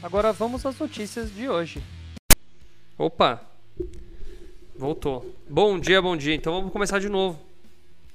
Agora 0.00 0.32
vamos 0.32 0.64
às 0.64 0.78
notícias 0.78 1.34
de 1.34 1.48
hoje. 1.48 1.82
Opa! 2.96 3.42
Voltou. 4.76 5.34
Bom 5.50 5.76
dia, 5.76 6.00
bom 6.00 6.16
dia. 6.16 6.36
Então 6.36 6.52
vamos 6.52 6.72
começar 6.72 7.00
de 7.00 7.08
novo. 7.08 7.40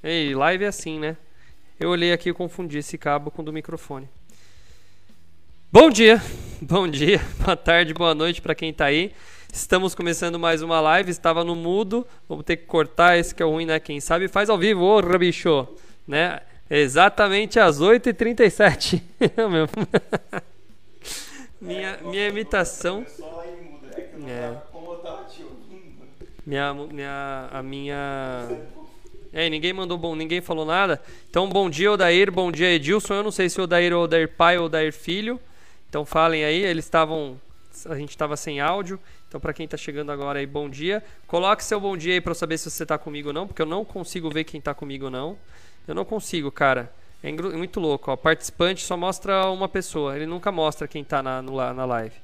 Ei, 0.01 0.33
live 0.33 0.63
é 0.63 0.67
assim, 0.67 0.97
né? 0.97 1.17
Eu 1.77 1.89
olhei 1.89 2.13
aqui 2.13 2.29
e 2.29 2.33
confundi 2.33 2.77
esse 2.77 2.97
cabo 2.97 3.29
com 3.29 3.41
o 3.41 3.45
do 3.45 3.51
microfone. 3.51 4.07
Bom 5.69 5.89
dia, 5.89 6.21
bom 6.61 6.87
dia, 6.87 7.19
boa 7.43 7.57
tarde, 7.57 7.93
boa 7.93 8.15
noite 8.15 8.41
para 8.41 8.55
quem 8.55 8.69
está 8.69 8.85
aí. 8.85 9.11
Estamos 9.51 9.93
começando 9.93 10.39
mais 10.39 10.61
uma 10.61 10.79
live, 10.79 11.11
estava 11.11 11.43
no 11.43 11.53
mudo, 11.53 12.07
vamos 12.29 12.45
ter 12.45 12.55
que 12.55 12.65
cortar, 12.65 13.17
esse 13.17 13.35
que 13.35 13.43
é 13.43 13.45
ruim, 13.45 13.65
né? 13.65 13.77
Quem 13.79 13.99
sabe 13.99 14.29
faz 14.29 14.49
ao 14.49 14.57
vivo, 14.57 14.85
ô 14.85 15.01
bicho, 15.19 15.67
né? 16.07 16.39
Exatamente 16.69 17.59
às 17.59 17.81
8h37. 17.81 19.01
minha, 21.63 21.97
minha 22.03 22.27
imitação. 22.27 23.05
É. 24.27 24.57
Minha, 26.45 26.73
minha, 26.73 27.49
a 27.51 27.63
minha. 27.63 28.49
É, 29.31 29.49
ninguém 29.49 29.71
mandou 29.71 29.97
bom, 29.97 30.15
ninguém 30.15 30.41
falou 30.41 30.65
nada. 30.65 31.01
Então, 31.29 31.47
bom 31.47 31.69
dia, 31.69 31.91
Odair, 31.91 32.31
bom 32.31 32.51
dia, 32.51 32.69
Edilson. 32.69 33.15
Eu 33.15 33.23
não 33.23 33.31
sei 33.31 33.49
se 33.49 33.59
o 33.59 33.63
Odair 33.63 33.91
é 33.91 33.95
o 33.95 34.01
Odair 34.01 34.27
pai 34.27 34.57
ou 34.57 34.65
Odair 34.65 34.91
filho. 34.91 35.39
Então, 35.87 36.05
falem 36.05 36.43
aí. 36.43 36.61
Eles 36.61 36.85
estavam. 36.85 37.39
A 37.87 37.95
gente 37.95 38.09
estava 38.09 38.35
sem 38.35 38.59
áudio. 38.59 38.99
Então, 39.27 39.39
para 39.39 39.53
quem 39.53 39.63
está 39.63 39.77
chegando 39.77 40.11
agora 40.11 40.39
aí, 40.39 40.45
bom 40.45 40.69
dia. 40.69 41.01
Coloque 41.25 41.63
seu 41.63 41.79
bom 41.79 41.97
dia 41.97 42.13
aí 42.13 42.21
para 42.21 42.31
eu 42.31 42.35
saber 42.35 42.57
se 42.57 42.69
você 42.69 42.83
está 42.83 42.97
comigo 42.97 43.29
ou 43.29 43.33
não, 43.33 43.47
porque 43.47 43.61
eu 43.61 43.65
não 43.65 43.83
consigo 43.83 44.29
ver 44.29 44.43
quem 44.43 44.59
está 44.59 44.73
comigo 44.73 45.05
ou 45.05 45.11
não. 45.11 45.37
Eu 45.87 45.95
não 45.95 46.05
consigo, 46.05 46.51
cara. 46.51 46.91
É 47.23 47.31
muito 47.31 47.79
louco. 47.79 48.11
Ó. 48.11 48.17
Participante 48.17 48.83
só 48.83 48.97
mostra 48.97 49.49
uma 49.49 49.69
pessoa. 49.69 50.15
Ele 50.15 50.25
nunca 50.25 50.51
mostra 50.51 50.87
quem 50.87 51.01
está 51.01 51.23
na, 51.23 51.41
na 51.41 51.85
live. 51.85 52.15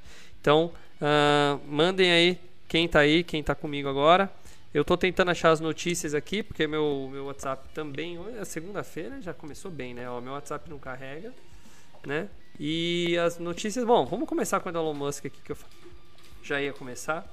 Então, 0.42 0.74
uh, 1.02 1.60
mandem 1.66 2.12
aí 2.12 2.40
quem 2.68 2.86
está 2.86 3.00
aí, 3.00 3.24
quem 3.24 3.40
está 3.40 3.56
comigo 3.56 3.88
agora. 3.88 4.30
Eu 4.74 4.82
estou 4.82 4.98
tentando 4.98 5.32
achar 5.32 5.50
as 5.50 5.60
notícias 5.60 6.14
aqui, 6.14 6.44
porque 6.44 6.68
meu, 6.68 7.10
meu 7.12 7.26
WhatsApp 7.26 7.68
também. 7.74 8.20
É 8.38 8.44
segunda-feira 8.44 9.22
já 9.22 9.34
começou 9.34 9.72
bem, 9.72 9.94
né? 9.94 10.08
Ó, 10.10 10.20
meu 10.20 10.34
WhatsApp 10.34 10.70
não 10.70 10.78
carrega, 10.78 11.34
né? 12.06 12.30
E 12.60 13.18
as 13.18 13.40
notícias. 13.40 13.86
Bom, 13.86 14.06
vamos 14.06 14.28
começar 14.28 14.60
com 14.60 14.70
o 14.70 14.72
Elon 14.72 14.94
Musk 14.94 15.26
aqui 15.26 15.40
que 15.42 15.54
eu 15.54 15.58
já 16.44 16.62
ia 16.62 16.74
começar. 16.74 17.26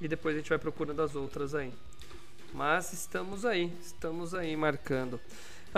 E 0.00 0.08
depois 0.08 0.34
a 0.34 0.38
gente 0.38 0.48
vai 0.48 0.58
procurando 0.58 1.00
as 1.00 1.14
outras 1.14 1.54
aí. 1.54 1.72
Mas 2.52 2.92
estamos 2.92 3.44
aí, 3.44 3.72
estamos 3.80 4.34
aí 4.34 4.54
marcando. 4.56 5.20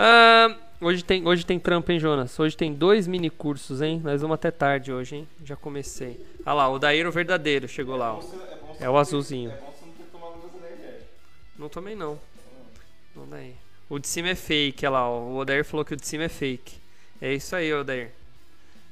Ah, 0.01 0.55
hoje, 0.79 1.03
tem, 1.03 1.27
hoje 1.27 1.45
tem 1.45 1.59
trampo, 1.59 1.91
hein, 1.91 1.99
Jonas? 1.99 2.39
Hoje 2.39 2.55
tem 2.55 2.73
dois 2.73 3.05
mini 3.05 3.29
cursos, 3.29 3.81
hein? 3.81 3.99
Nós 4.01 4.21
vamos 4.21 4.35
até 4.35 4.49
tarde 4.49 4.93
hoje, 4.93 5.17
hein? 5.17 5.27
Já 5.43 5.57
comecei. 5.57 6.25
Ah 6.45 6.53
lá, 6.53 6.69
o 6.69 6.79
Daíro 6.79 7.11
verdadeiro 7.11 7.67
chegou 7.67 7.97
lá, 7.97 8.13
ó. 8.13 8.23
É 8.79 8.89
o 8.89 8.97
azulzinho. 8.97 9.51
Não 11.57 11.67
tomei 11.67 11.95
não. 11.95 12.17
Não 13.13 13.27
daí. 13.27 13.55
O 13.89 13.99
de 13.99 14.07
cima 14.07 14.29
é 14.29 14.35
fake, 14.35 14.85
olha 14.85 14.93
lá, 14.93 15.09
ó. 15.09 15.19
O 15.19 15.37
Odair 15.37 15.65
falou 15.65 15.83
que 15.83 15.93
o 15.93 15.97
de 15.97 16.07
cima 16.07 16.23
é 16.23 16.29
fake. 16.29 16.77
É 17.21 17.33
isso 17.33 17.53
aí, 17.53 17.73
Odair. 17.73 18.11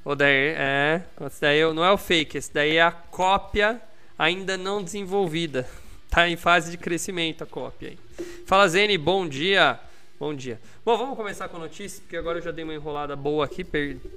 Odair, 0.04 0.56
é. 0.58 1.02
Esse 1.26 1.40
daí 1.40 1.72
não 1.72 1.82
é 1.82 1.90
o 1.90 1.96
fake, 1.96 2.36
esse 2.36 2.52
daí 2.52 2.76
é 2.76 2.82
a 2.82 2.92
cópia 2.92 3.80
ainda 4.18 4.58
não 4.58 4.82
desenvolvida. 4.82 5.66
Tá 6.10 6.26
em 6.26 6.38
fase 6.38 6.70
de 6.70 6.78
crescimento 6.78 7.44
a 7.44 7.46
cópia 7.46 7.90
aí. 7.90 7.98
Fala 8.46 8.66
Zene, 8.66 8.96
bom 8.96 9.28
dia. 9.28 9.78
Bom 10.18 10.34
dia. 10.34 10.60
Bom, 10.84 10.98
vamos 10.98 11.16
começar 11.16 11.48
com 11.48 11.58
notícias, 11.58 12.00
porque 12.00 12.16
agora 12.16 12.38
eu 12.38 12.42
já 12.42 12.50
dei 12.50 12.64
uma 12.64 12.74
enrolada 12.74 13.14
boa 13.14 13.44
aqui 13.44 13.64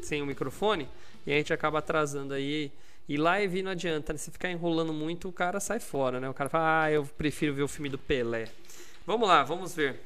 sem 0.01 0.19
o 0.19 0.25
microfone 0.25 0.89
e 1.27 1.31
a 1.31 1.35
gente 1.35 1.53
acaba 1.53 1.77
atrasando 1.77 2.33
aí. 2.33 2.71
E 3.07 3.17
live 3.17 3.61
não 3.61 3.69
adianta, 3.69 4.11
né? 4.11 4.17
se 4.17 4.31
ficar 4.31 4.49
enrolando 4.49 4.91
muito, 4.91 5.29
o 5.29 5.31
cara 5.31 5.59
sai 5.59 5.79
fora, 5.79 6.19
né? 6.19 6.27
O 6.27 6.33
cara 6.33 6.49
fala, 6.49 6.85
ah, 6.85 6.91
eu 6.91 7.05
prefiro 7.05 7.53
ver 7.53 7.61
o 7.61 7.67
filme 7.67 7.87
do 7.87 7.99
Pelé. 7.99 8.47
Vamos 9.05 9.27
lá, 9.27 9.43
vamos 9.43 9.75
ver. 9.75 10.01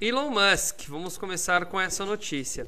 Elon 0.00 0.30
Musk, 0.30 0.88
vamos 0.88 1.16
começar 1.16 1.64
com 1.66 1.80
essa 1.80 2.04
notícia. 2.04 2.66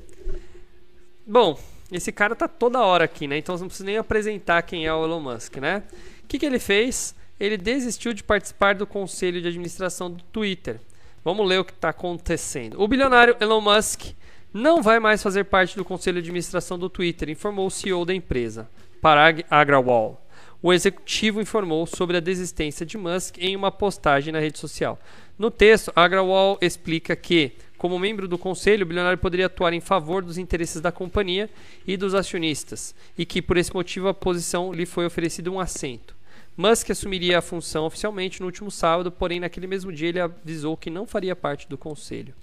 Bom, 1.26 1.58
esse 1.90 2.12
cara 2.12 2.36
tá 2.36 2.46
toda 2.46 2.80
hora 2.80 3.06
aqui, 3.06 3.26
né? 3.26 3.38
Então 3.38 3.56
não 3.56 3.66
preciso 3.66 3.86
nem 3.86 3.96
apresentar 3.96 4.62
quem 4.62 4.86
é 4.86 4.94
o 4.94 5.04
Elon 5.04 5.20
Musk, 5.20 5.56
né? 5.56 5.82
O 6.22 6.28
que, 6.28 6.38
que 6.38 6.46
ele 6.46 6.60
fez? 6.60 7.12
Ele 7.40 7.56
desistiu 7.56 8.12
de 8.12 8.22
participar 8.22 8.76
do 8.76 8.86
conselho 8.86 9.42
de 9.42 9.48
administração 9.48 10.08
do 10.08 10.22
Twitter. 10.22 10.80
Vamos 11.22 11.46
ler 11.46 11.60
o 11.60 11.64
que 11.64 11.72
está 11.72 11.90
acontecendo. 11.90 12.80
O 12.80 12.88
bilionário 12.88 13.36
Elon 13.40 13.60
Musk 13.60 14.14
não 14.52 14.82
vai 14.82 14.98
mais 14.98 15.22
fazer 15.22 15.44
parte 15.44 15.76
do 15.76 15.84
conselho 15.84 16.20
de 16.20 16.28
administração 16.28 16.78
do 16.78 16.88
Twitter, 16.88 17.28
informou 17.28 17.66
o 17.66 17.70
CEO 17.70 18.04
da 18.04 18.14
empresa, 18.14 18.68
Parag 19.02 19.44
Agrawal. 19.50 20.26
O 20.62 20.72
executivo 20.72 21.40
informou 21.40 21.86
sobre 21.86 22.16
a 22.16 22.20
desistência 22.20 22.84
de 22.84 22.98
Musk 22.98 23.36
em 23.38 23.54
uma 23.54 23.70
postagem 23.70 24.32
na 24.32 24.40
rede 24.40 24.58
social. 24.58 24.98
No 25.38 25.50
texto, 25.50 25.92
Agrawal 25.94 26.58
explica 26.60 27.14
que 27.14 27.52
como 27.80 27.98
membro 27.98 28.28
do 28.28 28.36
conselho, 28.36 28.84
o 28.84 28.86
bilionário 28.86 29.16
poderia 29.16 29.46
atuar 29.46 29.72
em 29.72 29.80
favor 29.80 30.22
dos 30.22 30.36
interesses 30.36 30.82
da 30.82 30.92
companhia 30.92 31.48
e 31.86 31.96
dos 31.96 32.14
acionistas, 32.14 32.94
e 33.16 33.24
que 33.24 33.40
por 33.40 33.56
esse 33.56 33.72
motivo 33.72 34.06
a 34.08 34.12
posição 34.12 34.70
lhe 34.70 34.84
foi 34.84 35.06
oferecido 35.06 35.50
um 35.50 35.58
assento. 35.58 36.14
Musk 36.60 36.90
assumiria 36.90 37.38
a 37.38 37.42
função 37.42 37.86
oficialmente 37.86 38.38
no 38.40 38.46
último 38.46 38.70
sábado, 38.70 39.10
porém 39.10 39.40
naquele 39.40 39.66
mesmo 39.66 39.90
dia 39.90 40.10
ele 40.10 40.20
avisou 40.20 40.76
que 40.76 40.90
não 40.90 41.06
faria 41.06 41.34
parte 41.34 41.66
do 41.66 41.78
conselho. 41.78 42.34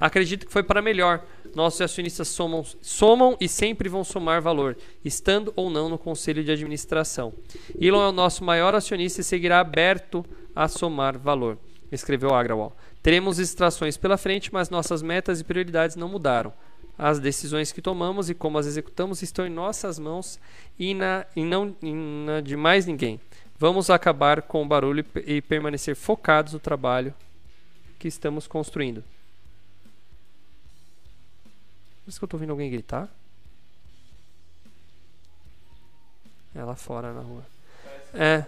Acredito 0.00 0.46
que 0.46 0.52
foi 0.52 0.62
para 0.62 0.80
melhor. 0.80 1.22
Nossos 1.54 1.82
acionistas 1.82 2.28
somam, 2.28 2.64
somam 2.80 3.36
e 3.38 3.46
sempre 3.46 3.90
vão 3.90 4.02
somar 4.02 4.40
valor, 4.40 4.74
estando 5.04 5.52
ou 5.54 5.68
não 5.68 5.90
no 5.90 5.98
conselho 5.98 6.42
de 6.42 6.50
administração. 6.50 7.34
Elon 7.78 8.02
é 8.02 8.08
o 8.08 8.12
nosso 8.12 8.42
maior 8.42 8.74
acionista 8.74 9.20
e 9.20 9.24
seguirá 9.24 9.60
aberto 9.60 10.24
a 10.56 10.66
somar 10.66 11.18
valor, 11.18 11.58
escreveu 11.92 12.34
Agrawal. 12.34 12.74
Teremos 13.02 13.36
distrações 13.36 13.98
pela 13.98 14.16
frente, 14.16 14.50
mas 14.50 14.70
nossas 14.70 15.02
metas 15.02 15.40
e 15.40 15.44
prioridades 15.44 15.94
não 15.94 16.08
mudaram. 16.08 16.54
As 16.96 17.20
decisões 17.20 17.70
que 17.70 17.80
tomamos 17.80 18.28
e 18.28 18.34
como 18.34 18.58
as 18.58 18.66
executamos 18.66 19.22
estão 19.22 19.46
em 19.46 19.50
nossas 19.50 19.98
mãos 19.98 20.40
e, 20.76 20.94
na, 20.94 21.26
e 21.36 21.44
não 21.44 21.76
e 21.80 21.92
na 21.92 22.40
de 22.40 22.56
mais 22.56 22.86
ninguém. 22.86 23.20
Vamos 23.58 23.90
acabar 23.90 24.42
com 24.42 24.62
o 24.62 24.66
barulho 24.66 25.04
e 25.26 25.42
permanecer 25.42 25.96
focados 25.96 26.52
no 26.52 26.60
trabalho 26.60 27.12
que 27.98 28.06
estamos 28.06 28.46
construindo. 28.46 29.02
Parece 32.04 32.18
que 32.18 32.24
eu 32.24 32.26
estou 32.26 32.38
ouvindo 32.38 32.50
alguém 32.50 32.70
gritar. 32.70 33.08
É 36.54 36.62
lá 36.62 36.76
fora 36.76 37.12
na 37.12 37.20
rua. 37.20 37.44
É. 38.14 38.24
É. 38.24 38.46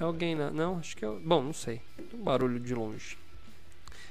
é 0.00 0.02
alguém 0.02 0.34
na. 0.34 0.50
Não, 0.50 0.78
acho 0.78 0.96
que 0.96 1.04
é. 1.04 1.08
Bom, 1.08 1.42
não 1.42 1.52
sei. 1.52 1.80
Um 2.14 2.24
barulho 2.24 2.58
de 2.58 2.74
longe. 2.74 3.18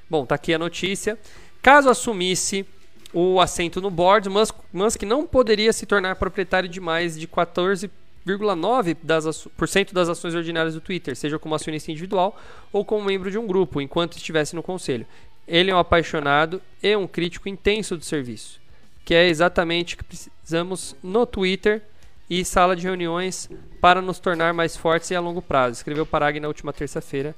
Bom, 0.07 0.25
tá 0.25 0.35
aqui 0.35 0.53
a 0.53 0.59
notícia. 0.59 1.19
Caso 1.61 1.89
assumisse 1.89 2.65
o 3.11 3.41
assento 3.41 3.81
no 3.81 3.89
board, 3.89 4.29
Musk, 4.29 4.55
Musk 4.71 5.01
não 5.03 5.25
poderia 5.25 5.73
se 5.73 5.85
tornar 5.85 6.15
proprietário 6.15 6.69
de 6.69 6.79
mais 6.79 7.19
de 7.19 7.27
14 7.27 7.89
3,9% 8.37 9.93
das 9.93 10.09
ações 10.09 10.35
ordinárias 10.35 10.73
do 10.73 10.81
Twitter, 10.81 11.15
seja 11.15 11.39
como 11.39 11.55
acionista 11.55 11.91
individual 11.91 12.39
ou 12.71 12.85
como 12.85 13.05
membro 13.05 13.31
de 13.31 13.37
um 13.37 13.47
grupo, 13.47 13.81
enquanto 13.81 14.17
estivesse 14.17 14.55
no 14.55 14.61
conselho. 14.61 15.05
Ele 15.47 15.71
é 15.71 15.75
um 15.75 15.79
apaixonado 15.79 16.61
e 16.81 16.95
um 16.95 17.07
crítico 17.07 17.49
intenso 17.49 17.97
do 17.97 18.05
serviço, 18.05 18.59
que 19.03 19.15
é 19.15 19.27
exatamente 19.27 19.95
o 19.95 19.97
que 19.97 20.03
precisamos 20.03 20.95
no 21.01 21.25
Twitter 21.25 21.81
e 22.29 22.45
sala 22.45 22.75
de 22.75 22.83
reuniões 22.83 23.49
para 23.81 24.01
nos 24.01 24.19
tornar 24.19 24.53
mais 24.53 24.77
fortes 24.77 25.09
e 25.09 25.15
a 25.15 25.19
longo 25.19 25.41
prazo, 25.41 25.73
escreveu 25.73 26.05
Parag 26.05 26.39
na 26.39 26.47
última 26.47 26.71
terça-feira, 26.71 27.35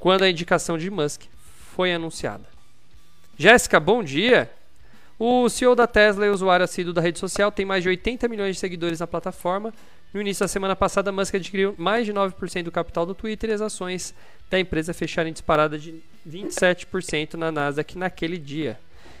quando 0.00 0.22
a 0.22 0.30
indicação 0.30 0.76
de 0.76 0.90
Musk 0.90 1.22
foi 1.74 1.92
anunciada. 1.92 2.44
Jéssica, 3.38 3.78
bom 3.78 4.02
dia! 4.02 4.50
O 5.18 5.48
CEO 5.48 5.74
da 5.74 5.86
Tesla 5.86 6.26
e 6.26 6.30
usuário 6.30 6.64
assíduo 6.64 6.92
da 6.92 7.00
rede 7.00 7.18
social 7.18 7.50
tem 7.50 7.64
mais 7.64 7.82
de 7.82 7.88
80 7.88 8.28
milhões 8.28 8.56
de 8.56 8.60
seguidores 8.60 9.00
na 9.00 9.06
plataforma. 9.06 9.72
No 10.12 10.20
início 10.20 10.44
da 10.44 10.48
semana 10.48 10.76
passada, 10.76 11.10
Musk 11.10 11.34
adquiriu 11.34 11.74
mais 11.78 12.04
de 12.04 12.12
9% 12.12 12.64
do 12.64 12.70
capital 12.70 13.06
do 13.06 13.14
Twitter 13.14 13.48
e 13.48 13.52
as 13.54 13.62
ações 13.62 14.14
da 14.50 14.60
empresa 14.60 14.92
fecharam 14.92 15.30
em 15.30 15.32
disparada 15.32 15.78
de 15.78 16.02
27% 16.28 17.34
na 17.34 17.50
Nasdaq 17.50 17.96
naquele 17.96 18.36
dia. 18.36 18.78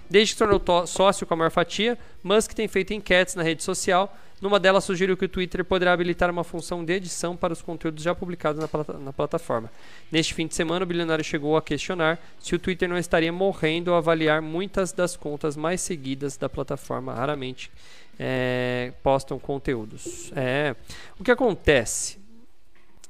Desde 0.08 0.34
que 0.34 0.38
se 0.38 0.46
tornou 0.46 0.86
sócio 0.86 1.26
com 1.26 1.32
a 1.32 1.36
maior 1.36 1.50
fatia, 1.50 1.98
Musk 2.22 2.52
tem 2.52 2.68
feito 2.68 2.92
enquetes 2.92 3.34
na 3.34 3.42
rede 3.42 3.62
social 3.62 4.14
Numa 4.40 4.60
delas, 4.60 4.84
sugeriu 4.84 5.16
que 5.16 5.24
o 5.24 5.28
Twitter 5.28 5.64
poderá 5.64 5.92
habilitar 5.92 6.30
uma 6.30 6.44
função 6.44 6.84
de 6.84 6.92
edição 6.92 7.34
para 7.34 7.54
os 7.54 7.62
conteúdos 7.62 8.02
já 8.02 8.14
publicados 8.14 8.60
na, 8.60 8.68
plata 8.68 8.92
na 8.98 9.12
plataforma. 9.12 9.72
Neste 10.12 10.34
fim 10.34 10.46
de 10.46 10.54
semana, 10.54 10.84
o 10.84 10.86
bilionário 10.86 11.24
chegou 11.24 11.56
a 11.56 11.62
questionar 11.62 12.18
se 12.38 12.54
o 12.54 12.58
Twitter 12.58 12.86
não 12.88 12.98
estaria 12.98 13.32
morrendo 13.32 13.92
ao 13.92 13.96
avaliar 13.96 14.42
muitas 14.42 14.92
das 14.92 15.16
contas 15.16 15.56
mais 15.56 15.80
seguidas 15.80 16.36
da 16.36 16.50
plataforma. 16.50 17.14
Raramente 17.14 17.70
é, 18.18 18.92
postam 19.02 19.38
conteúdos. 19.38 20.30
É, 20.36 20.76
o 21.18 21.24
que 21.24 21.30
acontece, 21.30 22.18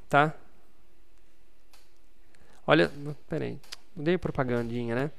tá? 0.08 0.32
Olha, 2.64 2.90
peraí, 3.28 3.58
dei 3.94 4.18
propagandinha, 4.18 4.94
né? 4.94 5.10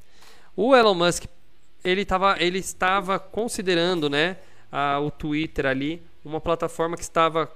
O 0.56 0.76
Elon 0.76 0.94
Musk, 0.94 1.26
ele, 1.84 2.04
tava, 2.04 2.36
ele 2.40 2.60
estava 2.60 3.20
considerando, 3.20 4.10
né, 4.10 4.38
a, 4.72 5.00
o 5.00 5.10
Twitter 5.12 5.66
ali 5.66 6.02
uma 6.28 6.42
plataforma 6.42 6.96
que 6.98 7.04
estava, 7.04 7.52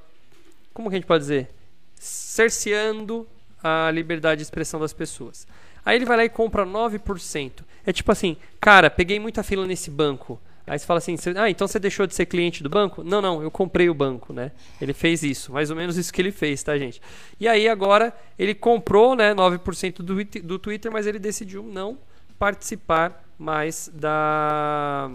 como 0.74 0.90
que 0.90 0.96
a 0.96 0.98
gente 0.98 1.08
pode 1.08 1.24
dizer, 1.24 1.50
cerceando 1.96 3.28
a 3.64 3.92
liberdade 3.92 4.40
de 4.40 4.44
expressão 4.44 4.80
das 4.80 4.94
pessoas. 4.94 5.46
Aí 5.86 5.96
ele 5.96 6.06
vai 6.06 6.18
lá 6.18 6.26
e 6.26 6.30
compra 6.30 6.66
9%. 6.66 7.64
É 7.86 7.92
tipo 7.92 8.12
assim, 8.12 8.38
cara, 8.60 8.90
peguei 8.90 9.20
muita 9.20 9.44
fila 9.44 9.66
nesse 9.66 9.90
banco. 9.90 10.40
Aí 10.66 10.78
você 10.78 10.86
fala 10.86 11.00
assim, 11.00 11.16
ah, 11.38 11.50
então 11.50 11.68
você 11.68 11.80
deixou 11.80 12.06
de 12.08 12.14
ser 12.16 12.28
cliente 12.28 12.64
do 12.64 12.70
banco? 12.70 13.04
Não, 13.04 13.22
não, 13.22 13.42
eu 13.42 13.52
comprei 13.52 13.90
o 13.90 13.94
banco, 13.94 14.32
né? 14.32 14.52
Ele 14.80 14.94
fez 14.94 15.24
isso, 15.24 15.52
mais 15.52 15.70
ou 15.70 15.76
menos 15.76 15.98
isso 15.98 16.14
que 16.14 16.22
ele 16.22 16.32
fez, 16.32 16.62
tá, 16.64 16.78
gente? 16.78 17.02
E 17.40 17.48
aí 17.48 17.68
agora 17.68 18.14
ele 18.38 18.54
comprou, 18.54 19.16
né, 19.16 19.34
9% 19.34 19.98
do, 19.98 20.24
do 20.24 20.60
Twitter, 20.60 20.92
mas 20.92 21.08
ele 21.08 21.20
decidiu 21.20 21.64
não 21.64 21.98
participar 22.38 23.24
mais 23.38 23.92
da 23.94 25.12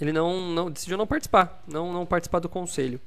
ele 0.00 0.12
não, 0.12 0.50
não 0.50 0.70
decidiu 0.70 0.96
não 0.96 1.06
participar, 1.06 1.62
não, 1.66 1.92
não 1.92 2.06
participar 2.06 2.40
do 2.40 2.48
conselho. 2.48 3.00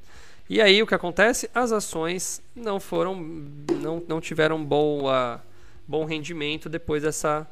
E 0.50 0.62
aí 0.62 0.82
o 0.82 0.88
que 0.88 0.96
acontece? 0.96 1.50
As 1.54 1.72
ações 1.72 2.42
não 2.56 2.80
foram 2.80 3.16
não, 3.16 4.02
não 4.08 4.22
tiveram 4.22 4.64
boa 4.64 5.42
bom 5.86 6.06
rendimento 6.06 6.70
depois 6.70 7.04
dessa 7.04 7.48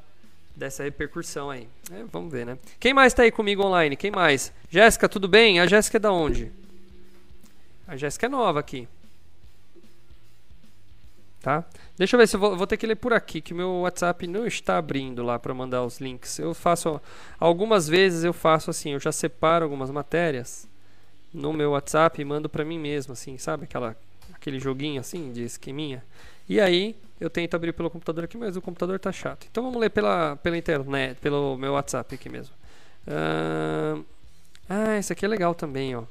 dessa 0.56 0.84
repercussão 0.84 1.50
aí. 1.50 1.68
É, 1.92 2.04
vamos 2.12 2.32
ver, 2.32 2.46
né? 2.46 2.58
Quem 2.80 2.94
mais 2.94 3.12
está 3.12 3.24
aí 3.24 3.32
comigo 3.32 3.64
online? 3.64 3.98
Quem 3.98 4.10
mais? 4.10 4.54
Jéssica, 4.70 5.10
tudo 5.10 5.28
bem? 5.28 5.60
A 5.60 5.68
Jéssica 5.68 5.98
é 5.98 6.00
da 6.00 6.14
onde? 6.14 6.50
A 7.86 7.98
Jéssica 7.98 8.28
é 8.28 8.30
nova 8.30 8.62
aqui. 8.62 8.88
Tá? 11.46 11.64
Deixa 11.96 12.16
eu 12.16 12.18
ver 12.18 12.28
se 12.28 12.36
eu 12.36 12.40
vou, 12.40 12.58
vou 12.58 12.66
ter 12.66 12.76
que 12.76 12.88
ler 12.88 12.96
por 12.96 13.14
aqui, 13.14 13.40
que 13.40 13.54
meu 13.54 13.82
WhatsApp 13.82 14.26
não 14.26 14.48
está 14.48 14.80
abrindo 14.80 15.22
lá 15.22 15.38
para 15.38 15.54
mandar 15.54 15.84
os 15.84 16.02
links. 16.02 16.40
Eu 16.40 16.56
faço 16.56 17.00
algumas 17.40 17.88
vezes 17.88 18.24
eu 18.24 18.34
faço 18.34 18.72
assim, 18.72 18.94
eu 18.94 19.00
já 19.00 19.12
separo 19.12 19.64
algumas 19.64 19.92
matérias 19.92 20.68
no 21.32 21.54
meu 21.54 21.74
WhatsApp 21.74 22.20
e 22.20 22.26
mando 22.26 22.50
para 22.50 22.66
mim 22.66 22.80
mesmo, 22.80 23.14
assim, 23.14 23.38
sabe 23.38 23.66
aquela 23.66 23.96
aquele 24.34 24.60
joguinho 24.60 25.00
assim 25.00 25.32
de 25.32 25.44
esqueminha. 25.44 26.04
E 26.50 26.60
aí 26.60 26.96
eu 27.22 27.30
tento 27.30 27.54
abrir 27.54 27.74
pelo 27.74 27.92
computador 27.92 28.24
aqui, 28.24 28.40
mas 28.40 28.58
o 28.58 28.62
computador 28.62 29.00
tá 29.00 29.12
chato. 29.12 29.46
Então 29.48 29.62
vamos 29.62 29.80
ler 29.80 29.92
pela, 29.92 30.38
pela 30.38 30.58
internet, 30.58 31.20
pelo 31.20 31.56
meu 31.58 31.74
WhatsApp 31.74 32.16
aqui 32.16 32.28
mesmo. 32.28 32.56
Ah, 34.68 34.98
esse 34.98 35.14
aqui 35.14 35.24
é 35.24 35.28
legal 35.28 35.54
também, 35.54 35.96
ó. 35.96 36.06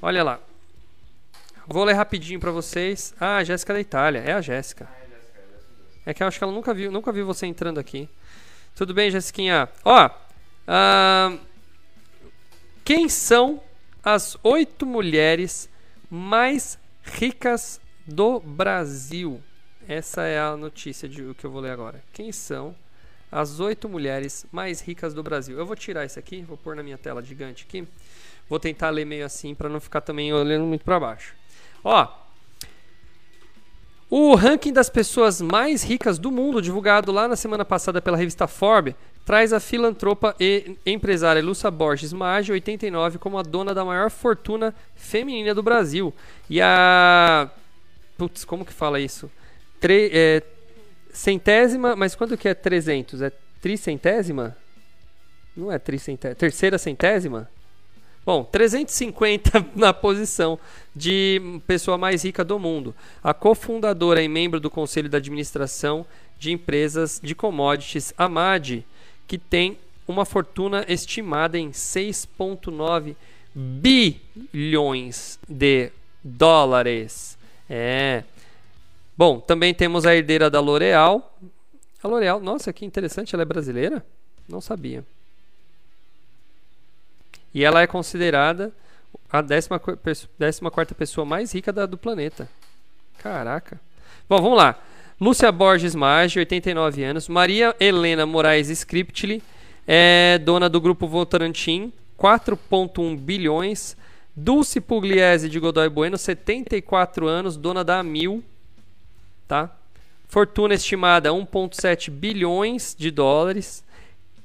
Olha 0.00 0.22
lá. 0.22 0.47
Vou 1.70 1.84
ler 1.84 1.92
rapidinho 1.92 2.40
para 2.40 2.50
vocês. 2.50 3.14
Ah, 3.20 3.36
a 3.36 3.44
Jéssica 3.44 3.74
da 3.74 3.80
Itália. 3.80 4.20
É 4.20 4.32
a 4.32 4.40
Jéssica. 4.40 4.88
É 6.06 6.14
que 6.14 6.22
eu 6.22 6.26
acho 6.26 6.38
que 6.38 6.42
ela 6.42 6.52
nunca 6.52 6.72
viu, 6.72 6.90
nunca 6.90 7.12
viu 7.12 7.26
você 7.26 7.44
entrando 7.44 7.78
aqui. 7.78 8.08
Tudo 8.74 8.94
bem, 8.94 9.10
Jéssiquinha? 9.10 9.68
Ó, 9.84 10.06
uh, 10.06 11.38
quem 12.82 13.06
são 13.06 13.60
as 14.02 14.38
oito 14.42 14.86
mulheres 14.86 15.68
mais 16.10 16.78
ricas 17.02 17.82
do 18.06 18.40
Brasil. 18.40 19.42
Essa 19.86 20.22
é 20.22 20.40
a 20.40 20.56
notícia 20.56 21.06
de 21.06 21.34
que 21.34 21.44
eu 21.44 21.50
vou 21.50 21.60
ler 21.60 21.72
agora. 21.72 22.02
Quem 22.14 22.32
são 22.32 22.74
as 23.30 23.60
oito 23.60 23.90
mulheres 23.90 24.46
mais 24.50 24.80
ricas 24.80 25.12
do 25.12 25.22
Brasil? 25.22 25.58
Eu 25.58 25.66
vou 25.66 25.76
tirar 25.76 26.06
isso 26.06 26.18
aqui, 26.18 26.40
vou 26.40 26.56
pôr 26.56 26.74
na 26.74 26.82
minha 26.82 26.96
tela 26.96 27.22
gigante 27.22 27.66
aqui. 27.68 27.86
Vou 28.48 28.58
tentar 28.58 28.88
ler 28.88 29.04
meio 29.04 29.26
assim 29.26 29.54
para 29.54 29.68
não 29.68 29.80
ficar 29.80 30.00
também 30.00 30.32
olhando 30.32 30.64
muito 30.64 30.82
para 30.82 30.98
baixo. 30.98 31.37
Ó, 31.84 32.08
o 34.10 34.34
ranking 34.34 34.72
das 34.72 34.88
pessoas 34.88 35.40
mais 35.40 35.82
ricas 35.82 36.18
do 36.18 36.30
mundo, 36.30 36.62
divulgado 36.62 37.12
lá 37.12 37.28
na 37.28 37.36
semana 37.36 37.64
passada 37.64 38.00
pela 38.00 38.16
revista 38.16 38.46
Forbes, 38.46 38.94
traz 39.24 39.52
a 39.52 39.60
filantropa 39.60 40.34
e 40.40 40.78
empresária 40.86 41.42
Lúcia 41.42 41.70
Borges 41.70 42.14
Maggi, 42.14 42.50
89, 42.50 43.18
como 43.18 43.38
a 43.38 43.42
dona 43.42 43.74
da 43.74 43.84
maior 43.84 44.10
fortuna 44.10 44.74
feminina 44.94 45.54
do 45.54 45.62
Brasil. 45.62 46.14
E 46.48 46.58
a 46.62 47.50
Putz, 48.16 48.44
como 48.44 48.64
que 48.64 48.72
fala 48.72 48.98
isso? 48.98 49.30
Tre, 49.78 50.10
é, 50.12 50.42
centésima, 51.12 51.94
mas 51.94 52.14
quando 52.14 52.36
que 52.38 52.48
é 52.48 52.54
300? 52.54 53.20
É 53.20 53.30
tricentésima? 53.60 54.56
Não 55.54 55.70
é 55.70 55.78
tricentésima. 55.78 56.34
Terceira 56.34 56.78
centésima? 56.78 57.48
Bom, 58.28 58.44
350 58.44 59.68
na 59.74 59.94
posição 59.94 60.58
de 60.94 61.40
pessoa 61.66 61.96
mais 61.96 62.22
rica 62.22 62.44
do 62.44 62.58
mundo. 62.58 62.94
A 63.24 63.32
cofundadora 63.32 64.22
e 64.22 64.28
membro 64.28 64.60
do 64.60 64.68
conselho 64.68 65.08
de 65.08 65.16
administração 65.16 66.04
de 66.38 66.52
empresas 66.52 67.18
de 67.24 67.34
commodities, 67.34 68.12
Amad, 68.18 68.84
que 69.26 69.38
tem 69.38 69.78
uma 70.06 70.26
fortuna 70.26 70.84
estimada 70.86 71.58
em 71.58 71.70
6,9 71.70 73.16
bilhões 73.54 75.38
de 75.48 75.90
dólares. 76.22 77.38
É. 77.66 78.24
Bom, 79.16 79.40
também 79.40 79.72
temos 79.72 80.04
a 80.04 80.14
herdeira 80.14 80.50
da 80.50 80.60
L'Oréal. 80.60 81.34
A 82.02 82.06
L'Oréal, 82.06 82.40
nossa, 82.40 82.74
que 82.74 82.84
interessante, 82.84 83.34
ela 83.34 83.40
é 83.40 83.46
brasileira? 83.46 84.04
Não 84.46 84.60
sabia. 84.60 85.02
E 87.58 87.64
ela 87.64 87.82
é 87.82 87.88
considerada 87.88 88.72
a 89.28 89.42
14 89.42 90.94
pessoa 90.96 91.24
mais 91.24 91.52
rica 91.52 91.72
da, 91.72 91.86
do 91.86 91.98
planeta. 91.98 92.48
Caraca. 93.18 93.80
Bom, 94.28 94.40
vamos 94.40 94.56
lá. 94.56 94.80
Lúcia 95.20 95.50
Borges 95.50 95.92
Maggi, 95.92 96.38
89 96.38 97.02
anos. 97.02 97.28
Maria 97.28 97.74
Helena 97.80 98.24
Moraes 98.24 98.68
Scriptli, 98.68 99.42
é 99.88 100.38
dona 100.38 100.68
do 100.68 100.80
grupo 100.80 101.08
Votorantim, 101.08 101.92
4,1 102.16 103.16
bilhões. 103.16 103.96
Dulce 104.36 104.80
Pugliese 104.80 105.48
de 105.48 105.58
Godoy 105.58 105.88
Bueno, 105.88 106.16
74 106.16 107.26
anos, 107.26 107.56
dona 107.56 107.82
da 107.82 107.98
Amil, 107.98 108.44
tá? 109.48 109.76
Fortuna 110.28 110.74
estimada 110.74 111.30
1.7 111.30 112.08
bilhões 112.08 112.94
de 112.96 113.10
dólares. 113.10 113.82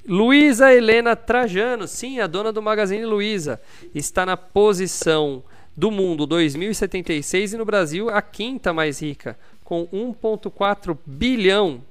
Luísa 0.06 0.74
Helena 0.74 1.16
Trajano, 1.16 1.88
sim, 1.88 2.20
a 2.20 2.28
dona 2.28 2.52
do 2.52 2.62
Magazine 2.62 3.06
Luiza, 3.06 3.60
está 3.96 4.26
na 4.26 4.36
posição 4.36 5.42
do 5.76 5.90
mundo 5.90 6.26
2076 6.26 7.54
e 7.54 7.58
no 7.58 7.64
Brasil 7.64 8.10
a 8.10 8.22
quinta 8.22 8.74
mais 8.74 9.02
rica, 9.02 9.38
com 9.64 9.88
1.4 9.88 10.98
bilhão 11.06 11.82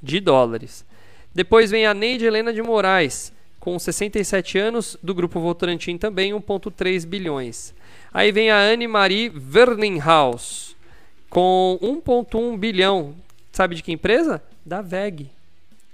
de 0.00 0.20
dólares. 0.20 0.84
Depois 1.34 1.70
vem 1.70 1.84
a 1.84 1.92
Neide 1.92 2.26
Helena 2.26 2.52
de 2.52 2.62
Moraes, 2.62 3.32
com 3.58 3.76
67 3.76 4.58
anos, 4.58 4.96
do 5.02 5.14
grupo 5.14 5.40
Votorantim 5.40 5.98
também 5.98 6.32
1,3 6.32 7.04
bilhões. 7.04 7.74
Aí 8.14 8.30
vem 8.30 8.50
a 8.50 8.58
Anne-Marie 8.58 9.28
Verninghaus, 9.28 10.76
com 11.28 11.76
1,1 11.82 12.56
bilhão. 12.56 13.14
Sabe 13.50 13.74
de 13.74 13.82
que 13.82 13.92
empresa? 13.92 14.42
Da 14.64 14.80
VEG. 14.80 15.28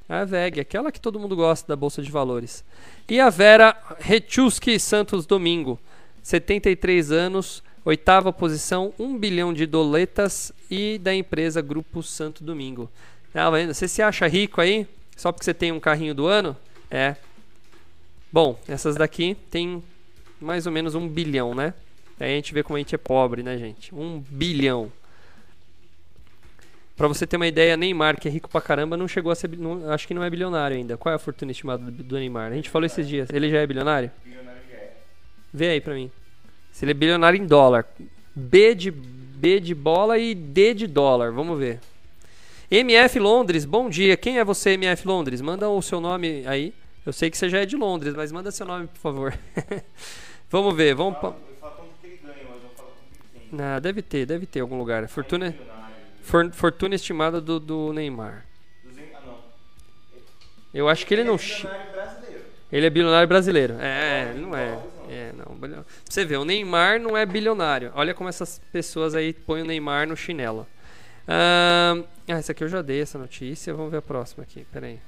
A 0.08 0.24
VEG, 0.24 0.60
aquela 0.60 0.90
que 0.90 1.00
todo 1.00 1.20
mundo 1.20 1.36
gosta 1.36 1.68
da 1.68 1.76
Bolsa 1.76 2.02
de 2.02 2.10
Valores. 2.10 2.64
E 3.08 3.20
a 3.20 3.28
Vera 3.28 3.76
Rechuski 3.98 4.78
Santos 4.78 5.26
Domingo, 5.26 5.78
73 6.22 7.12
anos, 7.12 7.62
oitava 7.84 8.32
posição, 8.32 8.92
1 8.98 9.18
bilhão 9.18 9.52
de 9.52 9.66
doletas 9.66 10.52
e 10.70 10.98
da 10.98 11.14
empresa 11.14 11.60
Grupo 11.60 12.02
Santo 12.02 12.42
Domingo. 12.42 12.90
Tá 13.32 13.50
vendo? 13.50 13.74
Você 13.74 13.86
se 13.86 14.00
acha 14.00 14.26
rico 14.26 14.60
aí? 14.60 14.86
Só 15.16 15.30
porque 15.30 15.44
você 15.44 15.52
tem 15.52 15.72
um 15.72 15.80
carrinho 15.80 16.14
do 16.14 16.26
ano? 16.26 16.56
É, 16.90 17.16
Bom, 18.30 18.58
essas 18.68 18.94
daqui 18.96 19.36
tem 19.50 19.82
mais 20.38 20.66
ou 20.66 20.72
menos 20.72 20.94
um 20.94 21.08
bilhão, 21.08 21.54
né? 21.54 21.72
Aí 22.20 22.32
a 22.32 22.36
gente 22.36 22.52
vê 22.52 22.62
como 22.62 22.76
a 22.76 22.78
gente 22.78 22.94
é 22.94 22.98
pobre, 22.98 23.42
né, 23.42 23.56
gente? 23.56 23.94
Um 23.94 24.20
bilhão. 24.20 24.92
Pra 26.98 27.06
você 27.06 27.28
ter 27.28 27.36
uma 27.36 27.46
ideia, 27.46 27.76
Neymar, 27.76 28.20
que 28.20 28.26
é 28.26 28.30
rico 28.30 28.50
pra 28.50 28.60
caramba, 28.60 28.96
não 28.96 29.06
chegou 29.06 29.30
a 29.30 29.34
ser. 29.36 29.56
Não, 29.56 29.88
acho 29.92 30.06
que 30.08 30.12
não 30.12 30.24
é 30.24 30.28
bilionário 30.28 30.76
ainda. 30.76 30.96
Qual 30.96 31.12
é 31.12 31.14
a 31.14 31.18
fortuna 31.18 31.52
estimada 31.52 31.88
do, 31.88 32.02
do 32.02 32.16
Neymar? 32.16 32.50
A 32.50 32.54
gente 32.56 32.68
falou 32.68 32.86
esses 32.86 33.06
dias. 33.06 33.28
Ele 33.32 33.48
já 33.48 33.58
é 33.58 33.66
bilionário? 33.68 34.10
Bilionário 34.24 34.60
já 34.68 34.76
é. 34.76 34.96
Vê 35.54 35.68
aí 35.68 35.80
pra 35.80 35.94
mim. 35.94 36.10
Se 36.72 36.84
ele 36.84 36.90
é 36.90 36.94
bilionário 36.94 37.40
em 37.40 37.46
dólar. 37.46 37.86
B 38.34 38.74
de, 38.74 38.90
B 38.90 39.60
de 39.60 39.76
bola 39.76 40.18
e 40.18 40.34
D 40.34 40.74
de 40.74 40.88
dólar. 40.88 41.30
Vamos 41.30 41.56
ver. 41.56 41.78
MF 42.68 43.20
Londres, 43.20 43.64
bom 43.64 43.88
dia. 43.88 44.16
Quem 44.16 44.40
é 44.40 44.44
você, 44.44 44.70
MF 44.70 45.06
Londres? 45.06 45.40
Manda 45.40 45.68
o 45.68 45.80
seu 45.80 46.00
nome 46.00 46.42
aí 46.48 46.74
Eu 47.06 47.12
sei 47.12 47.30
que 47.30 47.38
você 47.38 47.48
já 47.48 47.60
é 47.60 47.66
de 47.66 47.76
Londres, 47.76 48.12
mas 48.12 48.32
manda 48.32 48.50
seu 48.50 48.66
nome, 48.66 48.88
por 48.88 48.98
favor. 48.98 49.38
vamos 50.50 50.74
ver, 50.74 50.96
vamos. 50.96 51.14
Eu 51.14 51.20
falo, 51.20 51.36
eu 51.48 51.56
falo 51.60 51.88
ganha, 52.02 52.18
mas 52.24 52.62
eu 52.64 52.70
falo 52.76 52.90
quanto 52.90 53.08
que 53.08 53.38
ele 53.38 53.56
tem. 53.56 53.60
Ah, 53.64 53.78
deve 53.78 54.02
ter, 54.02 54.26
deve 54.26 54.46
ter 54.46 54.58
algum 54.58 54.76
lugar. 54.76 55.08
Fortuna, 55.08 55.50
milionário, 55.50 55.77
for- 56.28 56.52
fortuna 56.52 56.94
estimada 56.94 57.40
do, 57.40 57.58
do 57.58 57.92
Neymar. 57.92 58.44
200 58.84 59.24
não. 59.24 59.38
Eu 60.72 60.88
acho 60.88 61.06
que 61.06 61.14
ele 61.14 61.24
não. 61.24 61.34
é 61.34 61.38
milionário 61.38 61.92
brasileiro. 61.92 62.44
Ele 62.70 62.86
é 62.86 62.90
bilionário 62.90 63.28
brasileiro. 63.28 63.74
É, 63.80 64.30
ele 64.30 64.40
não 64.40 64.54
é. 64.56 64.78
É, 65.10 65.32
não. 65.32 65.84
você 66.04 66.24
ver, 66.24 66.36
o 66.36 66.44
Neymar 66.44 67.00
não 67.00 67.16
é 67.16 67.24
bilionário. 67.24 67.90
Olha 67.94 68.12
como 68.12 68.28
essas 68.28 68.60
pessoas 68.70 69.14
aí 69.14 69.32
põem 69.32 69.62
o 69.62 69.64
Neymar 69.64 70.06
no 70.06 70.14
chinelo. 70.16 70.66
Ah, 71.26 71.96
essa 72.26 72.52
aqui 72.52 72.62
eu 72.62 72.68
já 72.68 72.82
dei 72.82 73.00
essa 73.00 73.18
notícia. 73.18 73.72
Vamos 73.72 73.90
ver 73.90 73.98
a 73.98 74.02
próxima 74.02 74.44
aqui. 74.44 74.66
Pera 74.70 74.86
aí. 74.86 74.98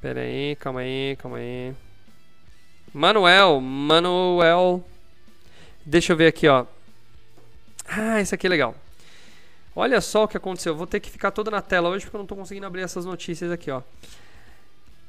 Pera 0.00 0.20
aí, 0.20 0.56
calma 0.56 0.80
aí, 0.80 1.16
calma 1.16 1.36
aí. 1.38 1.72
Manuel, 2.92 3.60
Manuel. 3.60 4.84
Deixa 5.86 6.12
eu 6.12 6.16
ver 6.16 6.26
aqui, 6.26 6.48
ó. 6.48 6.66
Ah, 7.88 8.20
esse 8.20 8.34
aqui 8.34 8.46
é 8.46 8.50
legal. 8.50 8.74
Olha 9.80 10.00
só 10.00 10.24
o 10.24 10.28
que 10.28 10.36
aconteceu. 10.36 10.74
Vou 10.74 10.88
ter 10.88 10.98
que 10.98 11.08
ficar 11.08 11.30
todo 11.30 11.52
na 11.52 11.62
tela 11.62 11.88
hoje 11.88 12.04
porque 12.04 12.16
eu 12.16 12.18
não 12.18 12.26
tô 12.26 12.34
conseguindo 12.34 12.66
abrir 12.66 12.82
essas 12.82 13.04
notícias 13.04 13.52
aqui, 13.52 13.70
ó. 13.70 13.80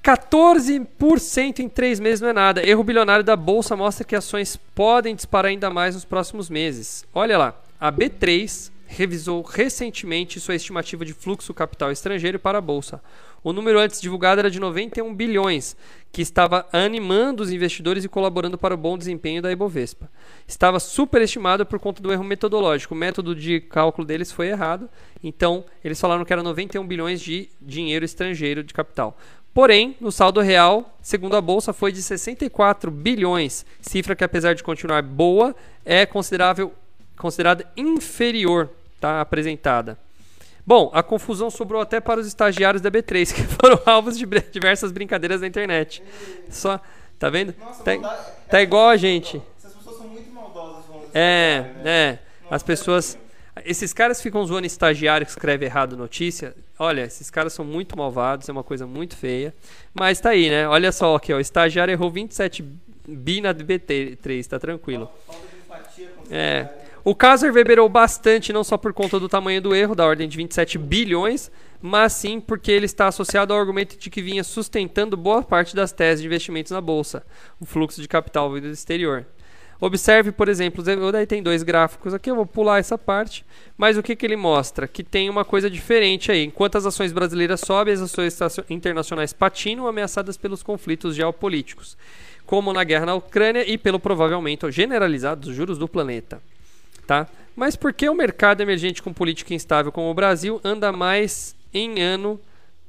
14% 0.04 1.58
em 1.58 1.68
3 1.68 2.00
meses 2.00 2.22
não 2.22 2.30
é 2.30 2.34
nada. 2.34 2.64
Erro 2.64 2.84
bilionário 2.84 3.26
da 3.26 3.36
bolsa 3.36 3.76
mostra 3.76 4.06
que 4.06 4.16
ações 4.16 4.58
podem 4.76 5.16
disparar 5.16 5.50
ainda 5.50 5.72
mais 5.72 5.96
nos 5.96 6.06
próximos 6.06 6.52
meses. 6.52 7.04
Olha 7.16 7.36
lá, 7.36 7.60
a 7.80 7.92
B3 7.92 8.70
revisou 8.86 9.42
recentemente 9.42 10.40
sua 10.40 10.54
estimativa 10.54 11.04
de 11.04 11.16
fluxo 11.16 11.52
capital 11.52 11.92
estrangeiro 11.92 12.38
para 12.38 12.60
a 12.60 12.62
bolsa. 12.62 13.02
O 13.44 13.54
número 13.54 13.80
antes 13.80 14.02
divulgado 14.02 14.40
era 14.40 14.52
de 14.52 14.60
91 14.60 15.14
bilhões, 15.14 15.76
que 16.12 16.22
estava 16.22 16.68
animando 16.72 17.44
os 17.44 17.52
investidores 17.52 18.04
e 18.04 18.10
colaborando 18.10 18.58
para 18.58 18.74
o 18.74 18.78
bom 18.78 18.98
desempenho 18.98 19.42
da 19.42 19.52
Ibovespa. 19.52 20.10
Estava 20.48 20.80
superestimado 20.80 21.66
por 21.66 21.80
conta 21.80 22.02
do 22.02 22.12
erro 22.12 22.24
metodológico. 22.24 22.94
O 22.94 22.98
método 22.98 23.36
de 23.36 23.62
cálculo 23.62 24.06
deles 24.06 24.32
foi 24.32 24.48
errado, 24.48 24.90
então 25.24 25.64
eles 25.84 26.00
falaram 26.00 26.26
que 26.26 26.34
era 26.34 26.44
91 26.44 26.86
bilhões 26.86 27.22
de 27.22 27.50
dinheiro 27.62 28.04
estrangeiro 28.04 28.64
de 28.64 28.74
capital. 28.74 29.18
Porém, 29.54 29.96
no 30.00 30.12
saldo 30.12 30.42
real, 30.42 30.98
segundo 31.02 31.36
a 31.36 31.42
bolsa, 31.42 31.74
foi 31.74 31.92
de 31.92 32.02
64 32.02 32.92
bilhões, 32.92 33.66
cifra 33.82 34.16
que 34.16 34.24
apesar 34.24 34.54
de 34.54 34.64
continuar 34.64 35.02
boa, 35.02 35.56
é 35.84 36.06
considerável, 36.06 36.74
considerada 37.18 37.70
inferior, 37.76 38.70
tá 39.00 39.22
apresentada. 39.22 39.98
Bom, 40.70 40.92
a 40.94 41.02
confusão 41.02 41.50
sobrou 41.50 41.82
até 41.82 42.00
para 42.00 42.20
os 42.20 42.28
estagiários 42.28 42.80
da 42.80 42.92
B3, 42.92 43.34
que 43.34 43.42
foram 43.42 43.82
alvos 43.88 44.16
de 44.16 44.24
diversas 44.52 44.92
brincadeiras 44.92 45.42
na 45.42 45.48
internet. 45.48 46.04
Só, 46.48 46.80
tá 47.18 47.28
vendo? 47.28 47.56
Nossa, 47.60 47.84
Tá, 47.84 47.92
maldade- 47.98 48.26
tá 48.52 48.62
igual 48.62 48.88
a 48.88 48.96
gente. 48.96 49.42
Essas 49.58 49.74
pessoas 49.74 49.98
são 49.98 50.08
muito 50.08 50.32
maldosas. 50.32 50.86
É, 51.12 51.62
né? 51.84 51.84
é. 51.86 52.20
Nossa, 52.44 52.56
As 52.56 52.62
pessoas. 52.62 53.18
Esses 53.66 53.94
caras 53.94 54.22
ficam 54.22 54.46
zoando 54.46 54.68
estagiário 54.68 55.26
que 55.26 55.32
escreve 55.32 55.66
errado 55.66 55.98
notícia. 55.98 56.54
Olha, 56.78 57.02
esses 57.02 57.32
caras 57.32 57.52
são 57.52 57.66
muito 57.66 57.98
malvados, 57.98 58.48
é 58.48 58.52
uma 58.52 58.64
coisa 58.64 58.86
muito 58.86 59.18
feia. 59.18 59.56
Mas 59.92 60.22
tá 60.22 60.30
aí, 60.30 60.52
né? 60.52 60.68
Olha 60.68 60.92
só 60.92 61.16
aqui, 61.16 61.34
ó. 61.34 61.38
O 61.38 61.40
estagiário 61.40 61.92
errou 61.92 62.12
27 62.12 62.64
bi 63.08 63.42
na 63.42 63.56
BT3, 63.56 64.46
tá 64.46 64.60
tranquilo. 64.60 65.10
Falta 65.26 65.42
de 65.48 65.58
empatia 65.58 66.08
com 66.16 66.22
os 66.22 66.32
É. 66.32 66.72
O 67.04 67.16
caso 67.16 67.46
reverberou 67.46 67.88
bastante, 67.88 68.52
não 68.52 68.64
só 68.64 68.78
por 68.78 68.92
conta 68.94 69.20
do 69.20 69.30
tamanho 69.30 69.62
do 69.62 69.74
erro, 69.74 69.96
da 69.96 70.06
ordem 70.06 70.28
de 70.28 70.36
27 70.36 70.78
bilhões, 70.78 71.50
mas 71.82 72.12
sim 72.12 72.42
porque 72.42 72.72
ele 72.72 72.86
está 72.86 73.08
associado 73.08 73.54
ao 73.54 73.60
argumento 73.60 73.98
de 73.98 74.10
que 74.10 74.22
vinha 74.22 74.44
sustentando 74.44 75.16
boa 75.16 75.42
parte 75.42 75.74
das 75.74 75.94
teses 75.94 76.22
de 76.22 76.28
investimentos 76.28 76.74
na 76.74 76.82
bolsa, 76.82 77.24
o 77.60 77.66
fluxo 77.66 78.02
de 78.02 78.08
capital 78.08 78.52
vindo 78.52 78.68
do 78.68 78.74
exterior. 78.74 79.26
Observe, 79.80 80.34
por 80.34 80.50
exemplo, 80.50 80.84
daí 81.10 81.26
tem 81.26 81.42
dois 81.42 81.64
gráficos 81.64 82.14
aqui, 82.14 82.30
eu 82.30 82.36
vou 82.36 82.46
pular 82.46 82.80
essa 82.80 82.98
parte, 82.98 83.46
mas 83.78 83.98
o 83.98 84.04
que, 84.04 84.14
que 84.14 84.26
ele 84.26 84.36
mostra? 84.36 84.86
Que 84.86 85.02
tem 85.02 85.30
uma 85.30 85.46
coisa 85.46 85.70
diferente 85.70 86.30
aí. 86.34 86.44
Enquanto 86.44 86.78
as 86.78 86.86
ações 86.86 87.14
brasileiras 87.14 87.62
sobem, 87.62 87.94
as 87.94 88.02
ações 88.02 88.38
internacionais 88.70 89.32
patinam, 89.32 89.88
ameaçadas 89.88 90.36
pelos 90.36 90.62
conflitos 90.62 91.16
geopolíticos, 91.16 91.98
como 92.46 92.74
na 92.74 92.84
guerra 92.84 93.06
na 93.06 93.16
Ucrânia 93.16 93.64
e 93.66 93.78
pelo 93.78 94.02
provável 94.02 94.36
aumento 94.36 94.70
generalizado 94.70 95.48
dos 95.48 95.56
juros 95.56 95.78
do 95.78 95.88
planeta 95.88 96.42
tá? 97.10 97.28
Mas 97.56 97.76
por 97.76 97.92
que 97.92 98.08
o 98.08 98.14
mercado 98.14 98.62
emergente 98.62 99.02
com 99.02 99.12
política 99.12 99.52
instável 99.56 99.92
como 99.92 100.12
o 100.12 100.14
Brasil 100.14 100.62
anda 100.64 100.92
mais 100.92 101.56
em 101.74 102.00
ano 102.00 102.40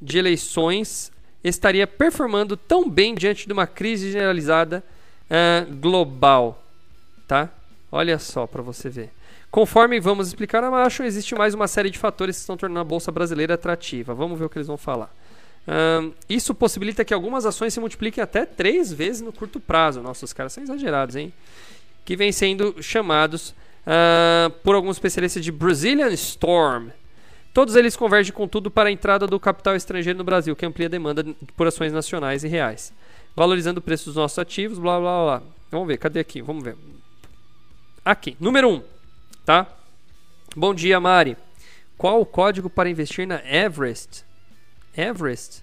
de 0.00 0.18
eleições 0.18 1.10
estaria 1.42 1.86
performando 1.86 2.54
tão 2.54 2.88
bem 2.88 3.14
diante 3.14 3.46
de 3.46 3.52
uma 3.54 3.66
crise 3.66 4.12
generalizada 4.12 4.84
ah, 5.30 5.64
global, 5.80 6.62
tá? 7.26 7.48
Olha 7.90 8.18
só 8.18 8.46
para 8.46 8.60
você 8.60 8.90
ver. 8.90 9.10
Conforme 9.50 9.98
vamos 9.98 10.28
explicar 10.28 10.62
abaixo, 10.62 11.02
existe 11.02 11.34
mais 11.34 11.54
uma 11.54 11.66
série 11.66 11.88
de 11.88 11.98
fatores 11.98 12.36
que 12.36 12.40
estão 12.40 12.58
tornando 12.58 12.80
a 12.80 12.84
bolsa 12.84 13.10
brasileira 13.10 13.54
atrativa. 13.54 14.12
Vamos 14.12 14.38
ver 14.38 14.44
o 14.44 14.50
que 14.50 14.58
eles 14.58 14.68
vão 14.68 14.76
falar. 14.76 15.10
Ahn, 15.66 16.10
isso 16.28 16.54
possibilita 16.54 17.06
que 17.06 17.14
algumas 17.14 17.46
ações 17.46 17.72
se 17.72 17.80
multipliquem 17.80 18.22
até 18.22 18.44
três 18.44 18.92
vezes 18.92 19.22
no 19.22 19.32
curto 19.32 19.58
prazo. 19.58 20.02
Nossa, 20.02 20.26
os 20.26 20.32
caras 20.34 20.52
são 20.52 20.62
exagerados, 20.62 21.16
hein? 21.16 21.32
Que 22.04 22.14
vêm 22.16 22.32
sendo 22.32 22.82
chamados 22.82 23.54
ah, 23.86 24.50
por 24.62 24.74
alguns 24.74 24.96
especialistas 24.96 25.44
de 25.44 25.52
Brazilian 25.52 26.08
Storm. 26.12 26.90
Todos 27.52 27.74
eles 27.74 27.96
convergem, 27.96 28.32
contudo, 28.32 28.70
para 28.70 28.88
a 28.88 28.92
entrada 28.92 29.26
do 29.26 29.40
capital 29.40 29.74
estrangeiro 29.74 30.18
no 30.18 30.24
Brasil, 30.24 30.54
que 30.54 30.64
amplia 30.64 30.86
a 30.86 30.90
demanda 30.90 31.24
por 31.56 31.66
ações 31.66 31.92
nacionais 31.92 32.44
e 32.44 32.48
reais, 32.48 32.92
valorizando 33.34 33.80
o 33.80 33.82
preço 33.82 34.06
dos 34.06 34.14
nossos 34.14 34.38
ativos, 34.38 34.78
blá 34.78 35.00
blá 35.00 35.24
blá. 35.24 35.42
Vamos 35.70 35.88
ver, 35.88 35.98
cadê 35.98 36.20
aqui? 36.20 36.40
Vamos 36.40 36.62
ver. 36.62 36.76
Aqui, 38.04 38.36
número 38.40 38.68
1, 38.68 38.72
um, 38.72 38.82
tá? 39.44 39.66
Bom 40.56 40.74
dia, 40.74 40.98
Mari. 41.00 41.36
Qual 41.98 42.20
o 42.20 42.26
código 42.26 42.70
para 42.70 42.88
investir 42.88 43.26
na 43.26 43.42
Everest? 43.44 44.24
Everest? 44.96 45.62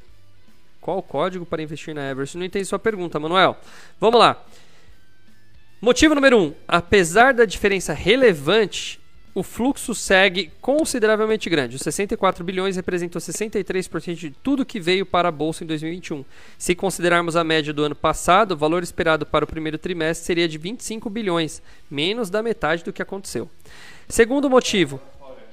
Qual 0.80 1.00
o 1.00 1.04
código 1.04 1.46
para 1.46 1.62
investir 1.62 1.96
na 1.96 2.10
Everest? 2.10 2.38
Não 2.38 2.46
entendi 2.46 2.66
sua 2.66 2.80
pergunta, 2.80 3.20
Manuel. 3.20 3.58
Vamos 4.00 4.20
lá. 4.20 4.42
Motivo 5.80 6.16
número 6.16 6.40
1. 6.40 6.42
Um, 6.42 6.54
apesar 6.68 7.36
da 7.36 7.46
diferença 7.46 7.94
relevante, 7.94 9.00
o 9.36 9.44
fluxo 9.44 9.94
segue 9.94 10.52
consideravelmente 10.60 11.48
grande. 11.52 11.76
Os 11.76 11.84
64 11.84 12.44
bilhões 12.44 12.76
representam 12.76 13.22
63% 13.22 14.16
de 14.16 14.32
tudo 14.32 14.66
que 14.66 14.80
veio 14.80 15.06
para 15.06 15.30
a 15.30 15.32
bolsa 15.32 15.64
em 15.64 15.68
2021. 15.68 16.26
Se 16.58 16.74
considerarmos 16.74 17.36
a 17.36 17.44
média 17.44 17.72
do 17.72 17.84
ano 17.84 17.94
passado, 17.94 18.54
o 18.54 18.58
valor 18.58 18.82
esperado 18.82 19.24
para 19.24 19.46
o 19.46 19.48
primeiro 19.48 19.78
trimestre 19.78 20.26
seria 20.26 20.48
de 20.48 20.58
25 20.58 21.12
bilhões, 21.12 21.62
menos 21.92 22.32
da 22.32 22.42
metade 22.42 22.84
do 22.84 22.92
que 22.92 23.04
aconteceu. 23.04 23.48
Segundo 24.10 24.50
motivo, 24.50 25.00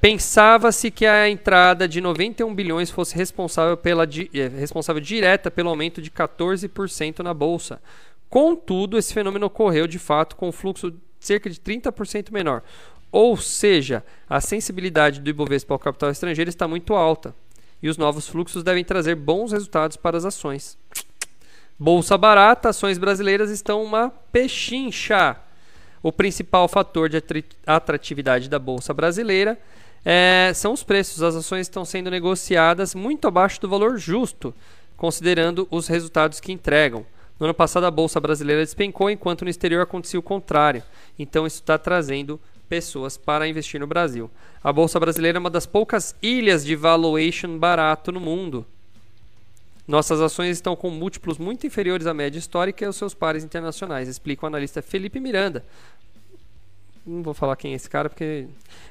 pensava-se 0.00 0.90
que 0.90 1.04
a 1.04 1.28
entrada 1.28 1.87
de 1.87 2.00
91 2.00 2.54
bilhões 2.54 2.90
fosse 2.90 3.14
responsável, 3.14 3.76
pela, 3.76 4.04
eh, 4.04 4.49
responsável 4.59 5.02
direta 5.02 5.50
pelo 5.50 5.69
aumento 5.69 6.00
de 6.00 6.11
14% 6.11 7.23
na 7.23 7.35
bolsa. 7.35 7.78
Contudo, 8.35 8.99
esse 8.99 9.14
fenômeno 9.14 9.47
ocorreu 9.47 9.87
de 9.87 9.97
fato 9.97 10.35
com 10.35 10.49
um 10.49 10.53
fluxo 10.53 10.93
cerca 11.21 11.49
de 11.49 11.61
30% 11.61 12.33
menor. 12.33 12.64
Ou 13.12 13.37
seja, 13.37 14.05
a 14.29 14.41
sensibilidade 14.41 15.21
do 15.21 15.31
Ibovespa 15.31 15.73
ao 15.73 15.79
capital 15.79 16.11
estrangeiro 16.11 16.50
está 16.50 16.67
muito 16.67 16.95
alta 16.95 17.33
e 17.81 17.88
os 17.88 17.97
novos 17.97 18.26
fluxos 18.26 18.64
devem 18.64 18.83
trazer 18.85 19.14
bons 19.14 19.53
resultados 19.53 19.97
para 19.97 20.17
as 20.17 20.25
ações. 20.25 20.76
Bolsa 21.79 22.19
barata, 22.19 22.71
ações 22.71 22.99
brasileiras 22.99 23.50
estão 23.50 23.85
uma 23.85 24.11
pechincha. 24.33 25.37
O 26.03 26.11
principal 26.11 26.67
fator 26.67 27.09
de 27.09 27.23
atratividade 27.64 28.50
da 28.50 28.59
bolsa 28.59 28.93
brasileira 28.93 29.57
é, 30.05 30.50
são 30.57 30.73
os 30.73 30.83
preços. 30.83 31.23
As 31.23 31.37
ações 31.37 31.69
estão 31.69 31.85
sendo 31.85 32.11
negociadas 32.11 32.97
muito 32.97 33.29
abaixo 33.29 33.61
do 33.61 33.69
valor 33.69 33.97
justo, 33.97 34.53
considerando 34.97 35.69
os 35.71 35.87
resultados 35.87 36.41
que 36.41 36.50
entregam. 36.50 37.07
No 37.38 37.47
ano 37.47 37.55
passado, 37.55 37.85
a 37.85 37.91
bolsa 37.91 38.21
brasileira 38.21 38.62
despencou, 38.62 39.11
enquanto 39.11 39.43
no 39.43 39.50
exterior 39.50 39.83
acontecia 39.83 40.19
o 40.19 40.23
contrário. 40.23 40.83
Então, 41.19 41.47
isso 41.47 41.57
está 41.57 41.76
trazendo 41.76 42.41
pessoas 42.69 43.17
para 43.17 43.49
investir 43.49 43.81
no 43.81 43.87
Brasil. 43.87 44.31
A 44.62 44.73
bolsa 44.73 44.99
brasileira 44.99 45.38
é 45.38 45.41
uma 45.41 45.50
das 45.50 45.67
poucas 45.67 46.14
ilhas 46.23 46.64
de 46.64 46.75
valuation 46.75 47.59
barato 47.59 48.11
no 48.11 48.21
mundo. 48.21 48.64
Nossas 49.87 50.21
ações 50.21 50.57
estão 50.57 50.75
com 50.75 50.88
múltiplos 50.88 51.37
muito 51.37 51.67
inferiores 51.67 52.07
à 52.07 52.14
média 52.14 52.38
histórica 52.38 52.83
e 52.83 52.87
aos 52.87 52.97
seus 52.97 53.12
pares 53.12 53.45
internacionais, 53.45 54.09
explica 54.09 54.45
o 54.45 54.47
analista 54.47 54.81
Felipe 54.81 55.21
Miranda. 55.21 55.62
Não 57.07 57.23
vou 57.23 57.35
falar 57.35 57.55
quem 57.57 57.73
é 57.73 57.77
esse 57.77 57.89
cara 57.89 58.09
porque. 58.09 58.47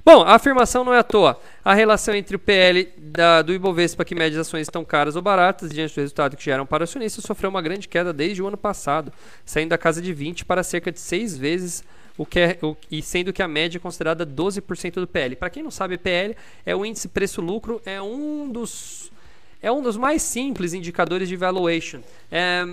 Bom, 0.06 0.22
a 0.22 0.36
afirmação 0.36 0.84
não 0.84 0.94
é 0.94 1.00
à 1.00 1.04
toa. 1.04 1.40
A 1.66 1.74
relação 1.74 2.14
entre 2.14 2.36
o 2.36 2.40
PL 2.40 2.88
da- 2.98 3.42
do 3.42 3.52
Ibovespa, 3.54 4.06
que 4.06 4.14
mede 4.14 4.38
ações 4.38 4.62
estão 4.68 4.86
caras 4.86 5.16
ou 5.16 5.22
baratas, 5.22 5.72
diante 5.72 5.96
do 5.96 6.02
resultado 6.02 6.38
que 6.38 6.44
geram 6.44 6.64
para 6.66 6.82
o 6.82 6.86
acionista, 6.86 7.22
sofreu 7.22 7.50
uma 7.50 7.62
grande 7.62 7.88
queda 7.88 8.14
desde 8.14 8.42
o 8.44 8.48
ano 8.48 8.58
passado, 8.58 9.12
saindo 9.44 9.70
da 9.70 9.78
casa 9.80 10.00
de 10.00 10.14
20 10.14 10.46
para 10.46 10.62
cerca 10.64 10.92
de 10.92 11.00
6 11.00 11.36
vezes 11.36 11.84
o 12.16 12.24
que 12.26 12.40
é, 12.40 12.60
o, 12.62 12.76
e 12.92 13.02
sendo 13.02 13.34
que 13.34 13.42
a 13.42 13.48
média 13.48 13.78
é 13.78 13.82
considerada 13.82 14.26
12% 14.28 14.94
do 14.96 15.08
PL. 15.08 15.36
Para 15.36 15.50
quem 15.50 15.64
não 15.64 15.72
sabe, 15.72 15.98
PL 15.98 16.36
é 16.64 16.76
o 16.76 16.86
índice 16.86 17.08
preço-lucro, 17.08 17.82
é 17.84 18.00
um 18.00 18.48
dos 18.48 19.12
é 19.60 19.72
um 19.72 19.82
dos 19.82 19.96
mais 19.96 20.22
simples 20.22 20.74
indicadores 20.74 21.28
de 21.30 21.36
valuation. 21.38 22.02
É, 22.30 22.66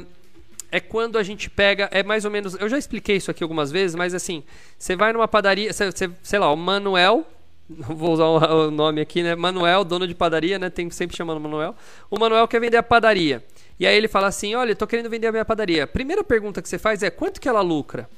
é 0.70 0.80
quando 0.80 1.18
a 1.18 1.22
gente 1.22 1.50
pega, 1.50 1.88
é 1.92 2.02
mais 2.02 2.24
ou 2.24 2.30
menos, 2.30 2.54
eu 2.54 2.68
já 2.68 2.78
expliquei 2.78 3.16
isso 3.16 3.30
aqui 3.30 3.42
algumas 3.42 3.70
vezes, 3.70 3.94
mas 3.94 4.14
assim, 4.14 4.42
você 4.78 4.96
vai 4.96 5.12
numa 5.12 5.28
padaria, 5.28 5.72
você, 5.72 5.90
você, 5.90 6.10
sei 6.22 6.38
lá, 6.38 6.52
o 6.52 6.56
Manuel, 6.56 7.26
vou 7.68 8.12
usar 8.12 8.24
o 8.24 8.70
nome 8.70 9.00
aqui, 9.00 9.22
né? 9.22 9.34
Manuel, 9.34 9.84
dono 9.84 10.06
de 10.06 10.14
padaria, 10.14 10.58
né? 10.58 10.70
Tem 10.70 10.90
sempre 10.90 11.16
chamando 11.16 11.40
Manuel. 11.40 11.76
O 12.10 12.18
Manuel 12.18 12.48
quer 12.48 12.60
vender 12.60 12.76
a 12.76 12.82
padaria. 12.82 13.44
E 13.78 13.86
aí 13.86 13.96
ele 13.96 14.08
fala 14.08 14.26
assim: 14.26 14.54
"Olha, 14.54 14.72
eu 14.72 14.76
tô 14.76 14.86
querendo 14.86 15.08
vender 15.08 15.28
a 15.28 15.32
minha 15.32 15.44
padaria". 15.44 15.86
Primeira 15.86 16.24
pergunta 16.24 16.60
que 16.60 16.68
você 16.68 16.78
faz 16.78 17.02
é: 17.02 17.10
"Quanto 17.10 17.40
que 17.40 17.48
ela 17.48 17.60
lucra?" 17.60 18.08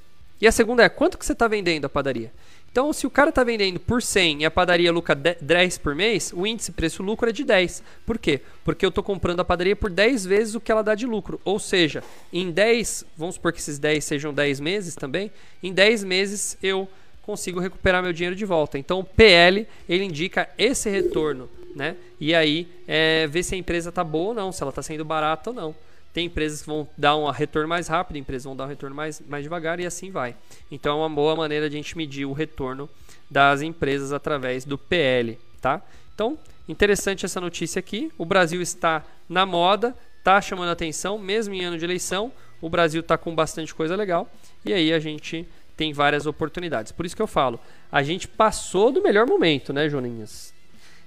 E 0.40 0.46
a 0.46 0.52
segunda 0.52 0.82
é: 0.82 0.88
"Quanto 0.88 1.18
que 1.18 1.26
você 1.26 1.32
está 1.32 1.46
vendendo 1.48 1.84
a 1.84 1.88
padaria?" 1.88 2.32
Então, 2.72 2.90
se 2.90 3.06
o 3.06 3.10
cara 3.10 3.28
está 3.28 3.44
vendendo 3.44 3.78
por 3.78 4.02
100 4.02 4.40
e 4.40 4.44
a 4.46 4.50
padaria 4.50 4.90
lucra 4.90 5.14
10 5.14 5.76
por 5.76 5.94
mês, 5.94 6.32
o 6.34 6.46
índice 6.46 6.72
preço-lucro 6.72 7.28
é 7.28 7.32
de 7.32 7.44
10. 7.44 7.82
Por 8.06 8.18
quê? 8.18 8.40
Porque 8.64 8.82
eu 8.82 8.88
estou 8.88 9.04
comprando 9.04 9.40
a 9.40 9.44
padaria 9.44 9.76
por 9.76 9.90
10 9.90 10.24
vezes 10.24 10.54
o 10.54 10.60
que 10.60 10.72
ela 10.72 10.82
dá 10.82 10.94
de 10.94 11.04
lucro. 11.04 11.38
Ou 11.44 11.58
seja, 11.58 12.02
em 12.32 12.50
10, 12.50 13.04
vamos 13.14 13.34
supor 13.34 13.52
que 13.52 13.58
esses 13.58 13.78
10 13.78 14.02
sejam 14.02 14.32
10 14.32 14.58
meses 14.60 14.94
também, 14.94 15.30
em 15.62 15.70
10 15.70 16.02
meses 16.02 16.56
eu 16.62 16.88
consigo 17.20 17.60
recuperar 17.60 18.02
meu 18.02 18.12
dinheiro 18.12 18.34
de 18.34 18.46
volta. 18.46 18.78
Então, 18.78 19.00
o 19.00 19.04
PL, 19.04 19.68
ele 19.86 20.04
indica 20.04 20.48
esse 20.56 20.88
retorno, 20.88 21.50
né? 21.76 21.94
E 22.18 22.34
aí, 22.34 22.66
é, 22.88 23.26
ver 23.26 23.42
se 23.42 23.54
a 23.54 23.58
empresa 23.58 23.90
está 23.90 24.02
boa 24.02 24.28
ou 24.28 24.34
não, 24.34 24.50
se 24.50 24.62
ela 24.62 24.70
está 24.70 24.82
sendo 24.82 25.04
barata 25.04 25.50
ou 25.50 25.54
não. 25.54 25.74
Tem 26.12 26.26
empresas 26.26 26.60
que 26.60 26.66
vão 26.66 26.86
dar 26.96 27.16
um 27.16 27.28
retorno 27.30 27.68
mais 27.68 27.88
rápido, 27.88 28.16
empresas 28.16 28.44
vão 28.44 28.54
dar 28.54 28.64
um 28.64 28.68
retorno 28.68 28.94
mais, 28.94 29.20
mais 29.20 29.42
devagar 29.42 29.80
e 29.80 29.86
assim 29.86 30.10
vai. 30.10 30.36
Então 30.70 30.92
é 30.92 31.06
uma 31.06 31.08
boa 31.08 31.34
maneira 31.34 31.70
de 31.70 31.76
a 31.76 31.78
gente 31.78 31.96
medir 31.96 32.26
o 32.26 32.32
retorno 32.32 32.88
das 33.30 33.62
empresas 33.62 34.12
através 34.12 34.64
do 34.64 34.76
PL, 34.76 35.38
tá? 35.60 35.80
Então, 36.14 36.38
interessante 36.68 37.24
essa 37.24 37.40
notícia 37.40 37.80
aqui. 37.80 38.12
O 38.18 38.26
Brasil 38.26 38.60
está 38.60 39.02
na 39.26 39.46
moda, 39.46 39.96
está 40.18 40.40
chamando 40.40 40.68
atenção, 40.68 41.18
mesmo 41.18 41.54
em 41.54 41.64
ano 41.64 41.78
de 41.78 41.84
eleição. 41.84 42.30
O 42.60 42.68
Brasil 42.68 43.00
está 43.00 43.16
com 43.16 43.34
bastante 43.34 43.74
coisa 43.74 43.96
legal 43.96 44.30
e 44.64 44.72
aí 44.72 44.92
a 44.92 44.98
gente 44.98 45.48
tem 45.76 45.92
várias 45.92 46.26
oportunidades. 46.26 46.92
Por 46.92 47.06
isso 47.06 47.16
que 47.16 47.22
eu 47.22 47.26
falo, 47.26 47.58
a 47.90 48.02
gente 48.02 48.28
passou 48.28 48.92
do 48.92 49.02
melhor 49.02 49.26
momento, 49.26 49.72
né, 49.72 49.88
Joninhas? 49.88 50.51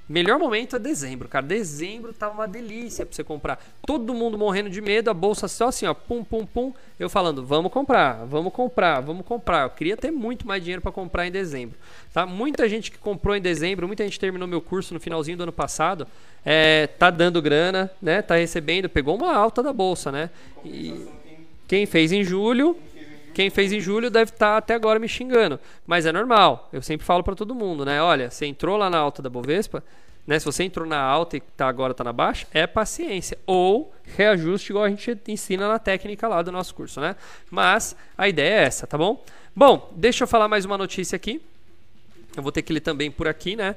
Melhor 0.07 0.37
momento 0.37 0.75
é 0.75 0.79
dezembro, 0.79 1.27
cara. 1.27 1.43
Dezembro 1.45 2.13
tava 2.13 2.35
uma 2.35 2.47
delícia 2.47 3.05
pra 3.05 3.15
você 3.15 3.23
comprar. 3.23 3.59
Todo 3.85 4.13
mundo 4.13 4.37
morrendo 4.37 4.69
de 4.69 4.79
medo, 4.79 5.09
a 5.09 5.13
bolsa 5.13 5.47
só 5.47 5.69
assim, 5.69 5.87
ó, 5.87 5.95
pum, 5.95 6.23
pum, 6.23 6.45
pum. 6.45 6.71
Eu 6.99 7.09
falando, 7.09 7.43
vamos 7.43 7.71
comprar, 7.71 8.23
vamos 8.25 8.53
comprar, 8.53 8.99
vamos 9.01 9.25
comprar. 9.25 9.63
Eu 9.63 9.69
queria 9.71 9.97
ter 9.97 10.11
muito 10.11 10.45
mais 10.45 10.61
dinheiro 10.63 10.81
para 10.81 10.91
comprar 10.91 11.25
em 11.25 11.31
dezembro, 11.31 11.75
tá? 12.13 12.23
Muita 12.25 12.69
gente 12.69 12.91
que 12.91 12.99
comprou 12.99 13.35
em 13.35 13.41
dezembro, 13.41 13.87
muita 13.87 14.03
gente 14.03 14.19
terminou 14.19 14.47
meu 14.47 14.61
curso 14.61 14.93
no 14.93 14.99
finalzinho 14.99 15.37
do 15.37 15.43
ano 15.43 15.51
passado, 15.51 16.07
é, 16.45 16.85
tá 16.85 17.09
dando 17.09 17.41
grana, 17.41 17.89
né? 17.99 18.21
Tá 18.21 18.35
recebendo, 18.35 18.87
pegou 18.87 19.15
uma 19.15 19.35
alta 19.35 19.63
da 19.63 19.73
bolsa, 19.73 20.11
né? 20.11 20.29
E 20.63 21.07
quem 21.67 21.87
fez 21.87 22.11
em 22.11 22.23
julho, 22.23 22.77
quem 23.35 23.49
fez 23.49 23.73
em 23.73 23.81
julho 23.81 24.09
deve 24.09 24.31
estar 24.31 24.53
tá 24.53 24.57
até 24.57 24.73
agora 24.73 24.97
me 24.97 25.09
xingando. 25.09 25.59
Mas 25.85 26.05
é 26.05 26.11
normal. 26.13 26.69
Eu 26.71 26.81
sempre 26.81 27.05
falo 27.05 27.21
para 27.21 27.35
todo 27.35 27.53
mundo, 27.53 27.83
né? 27.83 28.01
Olha, 28.01 28.31
você 28.31 28.45
entrou 28.45 28.77
lá 28.77 28.89
na 28.89 28.97
alta 28.97 29.21
da 29.21 29.29
Bovespa, 29.29 29.83
né? 30.25 30.39
Se 30.39 30.45
você 30.45 30.63
entrou 30.63 30.87
na 30.87 30.97
alta 30.97 31.35
e 31.35 31.41
tá, 31.41 31.67
agora 31.67 31.91
está 31.91 32.01
na 32.01 32.13
baixa, 32.13 32.47
é 32.53 32.65
paciência. 32.65 33.37
Ou 33.45 33.93
reajuste, 34.15 34.71
igual 34.71 34.85
a 34.85 34.89
gente 34.89 35.19
ensina 35.27 35.67
na 35.67 35.77
técnica 35.77 36.29
lá 36.29 36.41
do 36.41 36.49
nosso 36.49 36.73
curso, 36.73 37.01
né? 37.01 37.13
Mas 37.51 37.93
a 38.17 38.29
ideia 38.29 38.61
é 38.61 38.63
essa, 38.63 38.87
tá 38.87 38.97
bom? 38.97 39.21
Bom, 39.53 39.91
deixa 39.93 40.23
eu 40.23 40.27
falar 40.29 40.47
mais 40.47 40.63
uma 40.63 40.77
notícia 40.77 41.17
aqui. 41.17 41.41
Eu 42.37 42.41
vou 42.41 42.53
ter 42.53 42.61
que 42.61 42.71
ler 42.71 42.79
também 42.79 43.11
por 43.11 43.27
aqui, 43.27 43.57
né? 43.57 43.75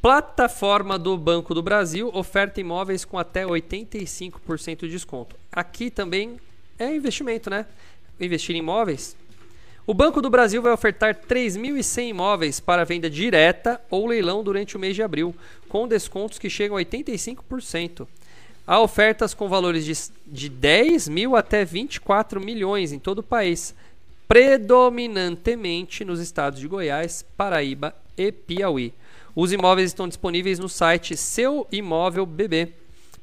Plataforma 0.00 0.98
do 0.98 1.18
Banco 1.18 1.52
do 1.52 1.62
Brasil 1.62 2.10
oferta 2.14 2.62
imóveis 2.62 3.04
com 3.04 3.18
até 3.18 3.44
85% 3.44 4.80
de 4.80 4.88
desconto. 4.88 5.36
Aqui 5.52 5.90
também 5.90 6.40
é 6.78 6.94
investimento, 6.96 7.50
né? 7.50 7.66
Investir 8.20 8.56
em 8.56 8.60
imóveis? 8.60 9.16
O 9.86 9.94
Banco 9.94 10.20
do 10.20 10.28
Brasil 10.28 10.60
vai 10.60 10.72
ofertar 10.72 11.14
3.100 11.14 12.08
imóveis 12.08 12.58
para 12.58 12.84
venda 12.84 13.08
direta 13.08 13.80
ou 13.88 14.06
leilão 14.06 14.42
durante 14.42 14.76
o 14.76 14.80
mês 14.80 14.96
de 14.96 15.02
abril, 15.02 15.34
com 15.68 15.86
descontos 15.86 16.38
que 16.38 16.50
chegam 16.50 16.76
a 16.76 16.80
85%. 16.80 18.06
Há 18.66 18.80
ofertas 18.80 19.32
com 19.32 19.48
valores 19.48 19.84
de, 19.84 19.94
de 20.26 20.48
10 20.48 21.08
mil 21.08 21.36
até 21.36 21.64
24 21.64 22.40
milhões 22.40 22.90
em 22.90 22.98
todo 22.98 23.20
o 23.20 23.22
país, 23.22 23.72
predominantemente 24.26 26.04
nos 26.04 26.18
estados 26.18 26.58
de 26.58 26.66
Goiás, 26.66 27.24
Paraíba 27.36 27.94
e 28.18 28.32
Piauí. 28.32 28.92
Os 29.36 29.52
imóveis 29.52 29.90
estão 29.90 30.08
disponíveis 30.08 30.58
no 30.58 30.68
site 30.68 31.16
Seu 31.16 31.64
Imóvel 31.70 32.26
BB. 32.26 32.72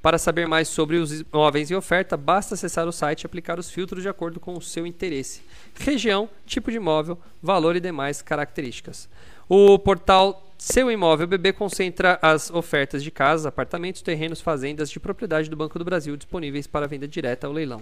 Para 0.04 0.18
saber 0.18 0.50
mais 0.50 0.68
sobre 0.68 0.98
os 0.98 1.22
imóveis 1.22 1.72
em 1.72 1.76
oferta, 1.76 2.18
basta 2.18 2.56
acessar 2.56 2.86
o 2.86 2.92
site 2.92 3.22
e 3.22 3.26
aplicar 3.26 3.58
os 3.58 3.72
filtros 3.72 4.04
de 4.04 4.10
acordo 4.10 4.38
com 4.38 4.54
o 4.54 4.62
seu 4.62 4.86
interesse, 4.86 5.42
região, 5.80 6.30
tipo 6.46 6.70
de 6.70 6.76
imóvel, 6.76 7.18
valor 7.42 7.78
e 7.78 7.80
demais 7.80 8.22
características. 8.22 9.08
O 9.48 9.80
portal 9.80 10.46
Seu 10.58 10.92
Imóvel 10.92 11.26
BB 11.26 11.54
concentra 11.54 12.20
as 12.22 12.52
ofertas 12.52 13.02
de 13.02 13.12
casas, 13.12 13.46
apartamentos, 13.46 14.02
terrenos, 14.02 14.42
fazendas 14.42 14.90
de 14.90 15.00
propriedade 15.00 15.50
do 15.50 15.56
Banco 15.56 15.80
do 15.80 15.86
Brasil 15.86 16.18
disponíveis 16.18 16.68
para 16.68 16.86
venda 16.86 17.08
direta 17.08 17.48
ao 17.48 17.54
leilão. 17.54 17.82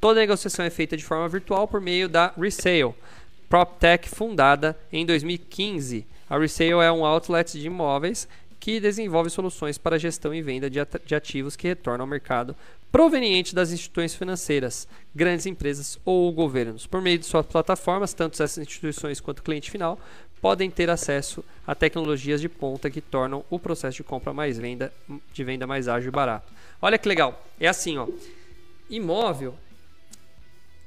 Toda 0.00 0.20
negociação 0.20 0.64
é 0.64 0.70
feita 0.70 0.96
de 0.96 1.04
forma 1.04 1.28
virtual 1.28 1.68
por 1.68 1.82
meio 1.82 2.08
da 2.08 2.32
Resale, 2.34 2.94
PropTech 3.46 4.08
fundada 4.08 4.74
em 4.90 5.04
2015. 5.04 6.06
A 6.30 6.38
Resale 6.38 6.82
é 6.82 6.90
um 6.90 7.04
outlet 7.04 7.58
de 7.58 7.66
imóveis 7.66 8.26
que 8.68 8.78
desenvolve 8.78 9.30
soluções 9.30 9.78
para 9.78 9.98
gestão 9.98 10.34
e 10.34 10.42
venda 10.42 10.68
de 10.68 11.14
ativos 11.14 11.56
que 11.56 11.66
retornam 11.66 12.04
ao 12.04 12.06
mercado 12.06 12.54
proveniente 12.92 13.54
das 13.54 13.72
instituições 13.72 14.14
financeiras, 14.14 14.86
grandes 15.14 15.46
empresas 15.46 15.98
ou 16.04 16.30
governos. 16.30 16.86
Por 16.86 17.00
meio 17.00 17.18
de 17.18 17.24
suas 17.24 17.46
plataformas, 17.46 18.12
tanto 18.12 18.34
essas 18.34 18.58
instituições 18.58 19.20
quanto 19.20 19.38
o 19.38 19.42
cliente 19.42 19.70
final 19.70 19.98
podem 20.38 20.70
ter 20.70 20.90
acesso 20.90 21.42
a 21.66 21.74
tecnologias 21.74 22.42
de 22.42 22.48
ponta 22.50 22.90
que 22.90 23.00
tornam 23.00 23.42
o 23.48 23.58
processo 23.58 23.96
de 23.96 24.04
compra 24.04 24.34
mais 24.34 24.58
venda 24.58 24.92
de 25.32 25.44
venda 25.44 25.66
mais 25.66 25.88
ágil 25.88 26.08
e 26.08 26.12
barato. 26.12 26.52
Olha 26.82 26.98
que 26.98 27.08
legal. 27.08 27.42
É 27.58 27.68
assim, 27.68 27.96
ó. 27.96 28.06
Imóvel. 28.90 29.54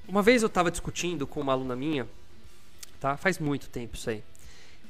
Uma 0.07 0.21
vez 0.21 0.43
eu 0.43 0.47
estava 0.47 0.69
discutindo 0.69 1.25
com 1.25 1.41
uma 1.41 1.53
aluna 1.53 1.75
minha, 1.75 2.07
tá? 2.99 3.17
Faz 3.17 3.39
muito 3.39 3.69
tempo 3.69 3.95
isso 3.95 4.07
aí. 4.07 4.23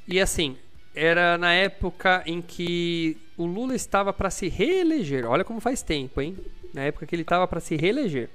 E 0.06 0.20
assim, 0.20 0.58
era 0.94 1.38
na 1.38 1.52
época 1.52 2.22
em 2.26 2.42
que 2.42 3.16
o 3.36 3.46
Lula 3.46 3.74
estava 3.74 4.12
para 4.12 4.30
se 4.30 4.48
reeleger. 4.48 5.24
Olha 5.26 5.44
como 5.44 5.60
faz 5.60 5.82
tempo, 5.82 6.20
hein? 6.20 6.36
Na 6.72 6.82
época 6.82 7.06
que 7.06 7.14
ele 7.14 7.22
estava 7.22 7.46
para 7.46 7.60
se 7.60 7.76
reeleger. 7.76 8.28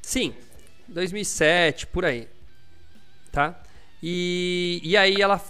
Sim, 0.00 0.34
2007, 0.88 1.86
por 1.86 2.04
aí. 2.04 2.28
Tá? 3.30 3.62
E, 4.02 4.80
e 4.82 4.96
aí 4.96 5.20
ela 5.20 5.40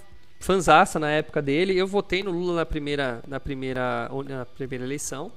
fanzaça 0.41 0.99
na 0.99 1.11
época 1.11 1.41
dele. 1.41 1.77
Eu 1.77 1.87
votei 1.87 2.23
no 2.23 2.31
Lula 2.31 2.57
na 2.57 2.67
primeira, 2.67 3.23
na 3.27 3.41
primeira, 3.41 4.11
na 4.29 4.45
primeira 4.45 4.85
eleição. 4.85 5.33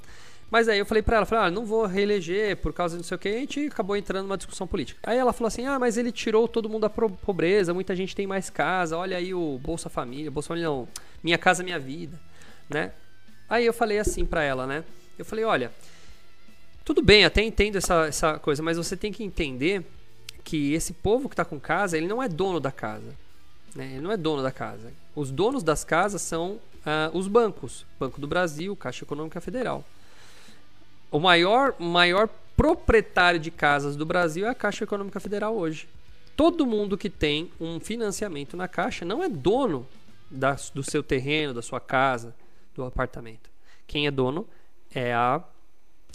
Mas 0.49 0.69
aí 0.69 0.77
eu 0.77 0.85
falei 0.85 1.01
pra 1.01 1.17
ela, 1.17 1.25
falei, 1.25 1.45
ah, 1.45 1.51
não 1.51 1.65
vou 1.65 1.85
reeleger 1.85 2.55
por 2.57 2.71
causa 2.71 2.95
de 2.95 2.99
não 2.99 3.03
sei 3.03 3.15
o 3.15 3.19
que, 3.19 3.29
a 3.29 3.39
gente 3.39 3.67
acabou 3.67 3.97
entrando 3.97 4.23
numa 4.23 4.37
discussão 4.37 4.67
política. 4.67 4.99
Aí 5.03 5.17
ela 5.17 5.33
falou 5.33 5.47
assim, 5.47 5.65
ah, 5.65 5.79
mas 5.79 5.97
ele 5.97 6.11
tirou 6.11 6.47
todo 6.47 6.69
mundo 6.69 6.81
da 6.81 6.89
pobreza, 6.89 7.73
muita 7.73 7.95
gente 7.95 8.15
tem 8.15 8.27
mais 8.27 8.49
casa, 8.49 8.97
olha 8.97 9.17
aí 9.17 9.33
o 9.33 9.59
Bolsa 9.61 9.89
Família, 9.89 10.29
Bolsa 10.29 10.49
Família 10.49 10.69
não, 10.69 10.87
Minha 11.23 11.37
Casa 11.37 11.63
Minha 11.63 11.79
Vida, 11.79 12.19
né? 12.69 12.91
Aí 13.49 13.65
eu 13.65 13.73
falei 13.73 13.99
assim 13.99 14.25
pra 14.25 14.43
ela, 14.43 14.65
né? 14.67 14.83
Eu 15.17 15.25
falei, 15.25 15.45
olha, 15.45 15.71
tudo 16.83 17.01
bem, 17.01 17.25
até 17.25 17.41
entendo 17.41 17.77
essa, 17.77 18.05
essa 18.05 18.39
coisa, 18.39 18.61
mas 18.61 18.77
você 18.77 18.95
tem 18.95 19.11
que 19.11 19.23
entender 19.23 19.83
que 20.43 20.73
esse 20.73 20.93
povo 20.93 21.27
que 21.27 21.35
tá 21.35 21.43
com 21.43 21.59
casa, 21.59 21.97
ele 21.97 22.07
não 22.07 22.21
é 22.21 22.29
dono 22.29 22.59
da 22.59 22.71
casa, 22.71 23.15
né? 23.75 23.93
Ele 23.93 24.01
não 24.01 24.11
é 24.11 24.17
dono 24.17 24.43
da 24.43 24.51
casa. 24.51 24.93
Os 25.15 25.31
donos 25.31 25.63
das 25.63 25.83
casas 25.83 26.21
são 26.21 26.51
uh, 26.51 27.17
os 27.17 27.27
bancos, 27.27 27.85
Banco 27.99 28.21
do 28.21 28.27
Brasil, 28.27 28.75
Caixa 28.75 29.03
Econômica 29.03 29.41
Federal. 29.41 29.83
O 31.11 31.19
maior, 31.19 31.75
maior 31.79 32.29
proprietário 32.55 33.39
de 33.39 33.51
casas 33.51 33.95
do 33.95 34.05
Brasil 34.05 34.45
é 34.45 34.49
a 34.49 34.55
Caixa 34.55 34.83
Econômica 34.83 35.19
Federal 35.19 35.55
hoje. 35.55 35.87
Todo 36.35 36.65
mundo 36.65 36.97
que 36.97 37.09
tem 37.09 37.51
um 37.59 37.79
financiamento 37.79 38.57
na 38.57 38.67
Caixa 38.67 39.05
não 39.05 39.23
é 39.23 39.29
dono 39.29 39.87
da, 40.29 40.57
do 40.73 40.83
seu 40.83 41.01
terreno, 41.01 41.53
da 41.53 41.61
sua 41.61 41.79
casa, 41.79 42.35
do 42.73 42.83
apartamento. 42.83 43.49
Quem 43.87 44.07
é 44.07 44.11
dono 44.11 44.47
é 44.93 45.13
a, 45.13 45.41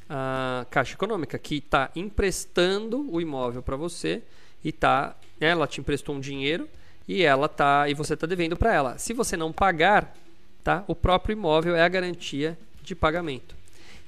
a 0.08 0.66
Caixa 0.70 0.94
Econômica, 0.94 1.38
que 1.38 1.56
está 1.56 1.90
emprestando 1.96 3.10
o 3.10 3.20
imóvel 3.20 3.62
para 3.62 3.76
você 3.76 4.22
e 4.62 4.72
tá, 4.72 5.16
ela 5.40 5.66
te 5.66 5.80
emprestou 5.80 6.14
um 6.14 6.20
dinheiro 6.20 6.68
e 7.08 7.22
ela 7.22 7.48
tá 7.48 7.88
e 7.88 7.94
você 7.94 8.14
está 8.14 8.26
devendo 8.26 8.56
para 8.56 8.74
ela. 8.74 8.98
Se 8.98 9.14
você 9.14 9.36
não 9.36 9.52
pagar, 9.52 10.14
tá, 10.62 10.84
o 10.86 10.94
próprio 10.94 11.32
imóvel 11.32 11.74
é 11.74 11.82
a 11.82 11.88
garantia 11.88 12.58
de 12.82 12.94
pagamento. 12.94 13.59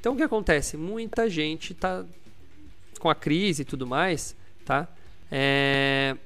Então 0.03 0.15
o 0.15 0.17
que 0.17 0.23
acontece? 0.25 0.77
Muita 0.77 1.31
gente 1.31 1.73
está 1.73 2.05
com 2.99 3.09
a 3.09 3.15
crise 3.15 3.63
e 3.63 3.65
tudo 3.65 3.87
mais, 3.87 4.35
tá? 4.65 4.89
É, 5.31 6.17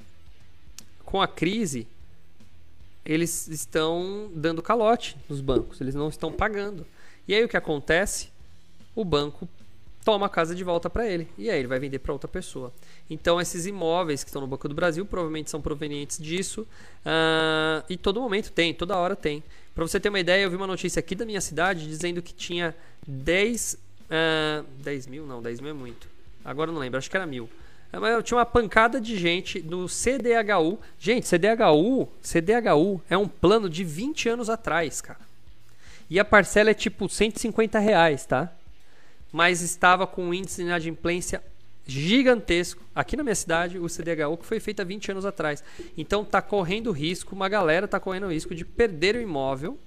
com 1.05 1.21
a 1.21 1.29
crise, 1.29 1.87
eles 3.05 3.47
estão 3.49 4.33
dando 4.35 4.63
calote 4.63 5.15
nos 5.29 5.43
bancos, 5.43 5.79
eles 5.79 5.95
não 5.95 6.09
estão 6.09 6.33
pagando. 6.33 6.87
E 7.29 7.35
aí 7.35 7.45
o 7.45 7.49
que 7.49 7.57
acontece? 7.57 8.35
o 8.97 9.05
banco 9.05 9.47
toma 10.07 10.27
a 10.27 10.29
casa 10.29 10.55
de 10.55 10.63
volta 10.63 10.89
para 10.89 11.05
ele 11.05 11.27
e 11.37 11.51
aí 11.51 11.59
ele 11.59 11.67
vai 11.67 11.81
vender 11.81 11.99
para 11.99 12.13
outra 12.13 12.29
pessoa. 12.29 12.73
Então 13.11 13.41
esses 13.41 13.67
imóveis 13.67 14.23
que 14.23 14.31
estão 14.31 14.41
no 14.41 14.47
Banco 14.47 14.69
do 14.69 14.75
Brasil 14.75 15.05
provavelmente 15.05 15.51
são 15.51 15.61
provenientes 15.61 16.17
disso 16.17 16.61
uh, 16.61 17.85
e 17.91 17.97
todo 17.97 18.21
momento 18.21 18.53
tem, 18.53 18.73
toda 18.73 18.97
hora 18.97 19.17
tem. 19.17 19.43
Para 19.75 19.83
você 19.85 19.99
ter 19.99 20.09
uma 20.09 20.21
ideia, 20.21 20.45
eu 20.45 20.51
vi 20.51 20.55
uma 20.55 20.67
notícia 20.67 21.01
aqui 21.01 21.17
da 21.17 21.27
minha 21.27 21.41
cidade 21.41 21.89
dizendo 21.89 22.23
que 22.23 22.33
tinha 22.33 22.73
10, 23.05 23.79
uh, 24.05 24.65
10 24.79 25.09
mil, 25.09 25.27
não, 25.27 25.43
10 25.43 25.61
mil 25.61 25.71
é 25.71 25.75
muito. 25.75 26.07
Agora 26.45 26.71
não 26.71 26.79
lembro, 26.79 26.99
acho 26.99 27.11
que 27.11 27.17
era 27.17 27.27
mil. 27.27 27.51
Uh, 27.93 28.01
mas 28.01 28.23
tinha 28.23 28.39
uma 28.39 28.47
pancada 28.47 29.01
de 29.01 29.19
gente 29.19 29.61
no 29.61 29.89
CDHU. 29.89 30.79
Gente, 31.01 31.27
CDHU, 31.27 32.09
CDHU 32.23 33.03
é 33.11 33.19
um 33.19 33.27
plano 33.27 33.69
de 33.69 33.83
20 33.83 34.29
anos 34.29 34.49
atrás, 34.49 35.01
cara. 35.01 35.27
E 36.09 36.21
a 36.21 36.25
parcela 36.25 36.71
é 36.71 36.75
tipo 36.75 37.09
150 37.09 37.81
reais, 37.81 38.25
tá? 38.25 38.56
Mas 39.37 39.61
estava 39.61 40.07
com 40.07 40.29
um 40.29 40.33
índice 40.33 40.63
de 40.63 40.63
inadimplência 40.63 41.43
gigantesco 41.87 42.83
aqui 42.95 43.19
na 43.19 43.23
minha 43.23 43.35
cidade, 43.35 43.79
o 43.79 43.87
CDHU, 43.87 44.39
que 44.39 44.47
foi 44.47 44.59
feito 44.59 44.81
há 44.81 44.85
20 44.85 45.11
anos 45.11 45.27
atrás. 45.27 45.63
Então 45.95 46.23
está 46.23 46.41
correndo 46.41 46.91
risco, 46.91 47.35
uma 47.35 47.47
galera 47.47 47.85
está 47.85 48.01
correndo 48.01 48.33
risco 48.33 48.55
de 48.55 48.65
perder 48.65 49.15
o 49.15 49.21
imóvel 49.21 49.79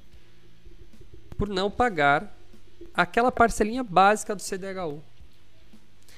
por 1.35 1.49
não 1.49 1.71
pagar 1.71 2.31
aquela 2.93 3.31
parcelinha 3.31 3.83
básica 3.83 4.35
do 4.35 4.41
CDHU. 4.43 5.01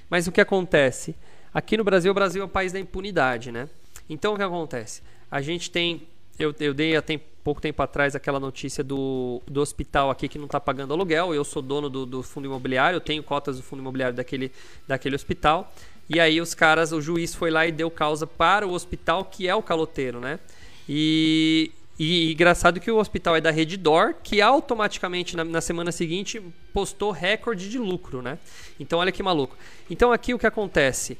Mas 0.10 0.28
o 0.28 0.32
que 0.34 0.42
acontece? 0.42 1.16
Aqui 1.54 1.78
no 1.78 1.86
Brasil, 1.86 2.12
o 2.12 2.14
Brasil 2.14 2.42
é 2.42 2.46
o 2.46 2.50
país 2.50 2.74
da 2.74 2.82
impunidade, 2.82 3.50
né? 3.50 3.70
Então 4.10 4.34
o 4.34 4.38
que 4.38 4.44
acontece? 4.44 5.02
A 5.32 5.40
gente 5.40 5.72
tem 5.72 6.06
eu, 6.44 6.56
eu 6.60 6.74
dei 6.74 6.96
há 6.96 7.04
pouco 7.44 7.62
tempo 7.62 7.82
atrás 7.82 8.16
aquela 8.16 8.40
notícia 8.40 8.84
do, 8.84 9.42
do 9.48 9.62
hospital 9.62 10.10
aqui 10.10 10.28
que 10.28 10.38
não 10.38 10.46
está 10.46 10.60
pagando 10.60 10.94
aluguel. 10.94 11.34
Eu 11.34 11.44
sou 11.44 11.62
dono 11.62 11.90
do, 11.90 12.06
do 12.06 12.24
fundo 12.24 12.46
imobiliário, 12.46 12.98
eu 12.98 13.02
tenho 13.02 13.24
cotas 13.24 13.58
do 13.58 13.64
fundo 13.64 13.80
imobiliário 13.80 14.16
daquele, 14.16 14.52
daquele 14.88 15.16
hospital. 15.16 15.72
E 16.10 16.20
aí 16.20 16.42
os 16.42 16.54
caras, 16.54 16.92
o 16.92 17.02
juiz 17.02 17.34
foi 17.34 17.50
lá 17.50 17.66
e 17.66 17.72
deu 17.72 17.90
causa 17.90 18.28
para 18.28 18.68
o 18.68 18.74
hospital 18.74 19.26
que 19.26 19.48
é 19.48 19.56
o 19.56 19.62
caloteiro, 19.62 20.20
né? 20.20 20.40
E, 20.90 21.72
e, 21.98 22.34
engraçado 22.34 22.80
que 22.80 22.92
o 22.92 22.98
hospital 22.98 23.36
é 23.36 23.42
da 23.42 23.52
Reddor, 23.52 24.16
que 24.22 24.42
automaticamente 24.42 25.38
na, 25.38 25.44
na, 25.44 25.62
semana 25.62 25.92
seguinte 25.92 26.42
postou 26.74 27.12
recorde 27.12 27.70
de 27.70 27.78
lucro, 27.78 28.22
né? 28.22 28.38
Então 28.80 29.00
olha 29.00 29.12
que 29.12 29.24
maluco. 29.24 29.56
Então 29.90 30.12
aqui 30.12 30.34
o 30.34 30.40
que 30.40 30.48
acontece? 30.48 31.18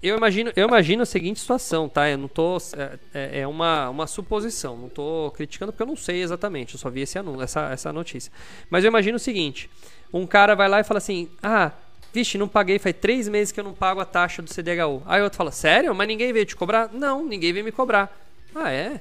Eu 0.00 0.16
imagino, 0.16 0.52
eu 0.54 0.68
imagino 0.68 1.02
a 1.02 1.06
seguinte 1.06 1.40
situação, 1.40 1.88
tá? 1.88 2.08
Eu 2.08 2.18
não 2.18 2.28
tô. 2.28 2.56
É, 2.76 2.98
é, 3.12 3.40
é 3.40 3.46
uma, 3.46 3.90
uma 3.90 4.06
suposição, 4.06 4.76
não 4.76 4.88
tô 4.88 5.32
criticando 5.34 5.72
porque 5.72 5.82
eu 5.82 5.88
não 5.88 5.96
sei 5.96 6.22
exatamente, 6.22 6.74
eu 6.74 6.80
só 6.80 6.88
vi 6.88 7.00
esse 7.00 7.18
anúncio, 7.18 7.42
essa, 7.42 7.72
essa 7.72 7.92
notícia. 7.92 8.32
Mas 8.70 8.84
eu 8.84 8.88
imagino 8.88 9.16
o 9.16 9.20
seguinte: 9.20 9.68
um 10.12 10.26
cara 10.26 10.54
vai 10.54 10.68
lá 10.68 10.78
e 10.80 10.84
fala 10.84 10.98
assim, 10.98 11.28
ah, 11.42 11.72
vixe, 12.12 12.38
não 12.38 12.46
paguei, 12.46 12.78
faz 12.78 12.94
três 13.00 13.28
meses 13.28 13.50
que 13.50 13.58
eu 13.58 13.64
não 13.64 13.74
pago 13.74 14.00
a 14.00 14.04
taxa 14.04 14.40
do 14.40 14.48
CDHU. 14.48 15.02
Aí 15.04 15.20
o 15.20 15.24
outro 15.24 15.36
fala, 15.36 15.50
sério? 15.50 15.92
Mas 15.94 16.06
ninguém 16.06 16.32
veio 16.32 16.46
te 16.46 16.54
cobrar? 16.54 16.90
Não, 16.92 17.24
ninguém 17.24 17.52
veio 17.52 17.64
me 17.64 17.72
cobrar. 17.72 18.16
Ah, 18.54 18.70
é? 18.70 19.00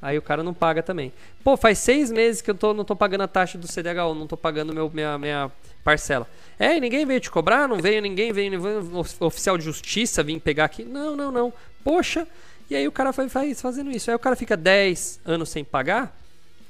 Aí 0.00 0.16
o 0.16 0.22
cara 0.22 0.42
não 0.42 0.54
paga 0.54 0.82
também. 0.82 1.12
Pô, 1.42 1.56
faz 1.56 1.78
seis 1.78 2.12
meses 2.12 2.40
que 2.40 2.50
eu 2.50 2.54
tô, 2.54 2.72
não 2.72 2.84
tô 2.84 2.94
pagando 2.94 3.22
a 3.22 3.28
taxa 3.28 3.58
do 3.58 3.66
CDHU, 3.66 4.14
não 4.14 4.26
tô 4.26 4.36
pagando 4.36 4.72
meu, 4.72 4.88
minha, 4.90 5.18
minha 5.18 5.50
parcela. 5.86 6.28
É, 6.58 6.80
ninguém 6.80 7.06
veio 7.06 7.20
te 7.20 7.30
cobrar, 7.30 7.68
não 7.68 7.76
veio 7.76 8.02
ninguém, 8.02 8.32
veio, 8.32 8.60
veio 8.60 9.06
oficial 9.20 9.56
de 9.56 9.64
justiça 9.64 10.20
vir 10.20 10.40
pegar 10.40 10.64
aqui. 10.64 10.82
Não, 10.84 11.14
não, 11.14 11.30
não. 11.30 11.52
Poxa, 11.84 12.26
e 12.68 12.74
aí 12.74 12.88
o 12.88 12.92
cara 12.92 13.12
vai, 13.12 13.28
vai 13.28 13.54
fazendo 13.54 13.92
isso. 13.92 14.10
Aí 14.10 14.16
o 14.16 14.18
cara 14.18 14.34
fica 14.34 14.56
10 14.56 15.20
anos 15.24 15.48
sem 15.48 15.64
pagar, 15.64 16.12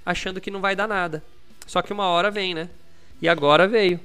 achando 0.04 0.38
que 0.38 0.50
não 0.50 0.60
vai 0.60 0.76
dar 0.76 0.86
nada. 0.86 1.24
Só 1.66 1.80
que 1.80 1.94
uma 1.94 2.06
hora 2.08 2.30
vem, 2.30 2.54
né? 2.54 2.68
E 3.22 3.26
agora 3.26 3.66
veio. 3.66 3.98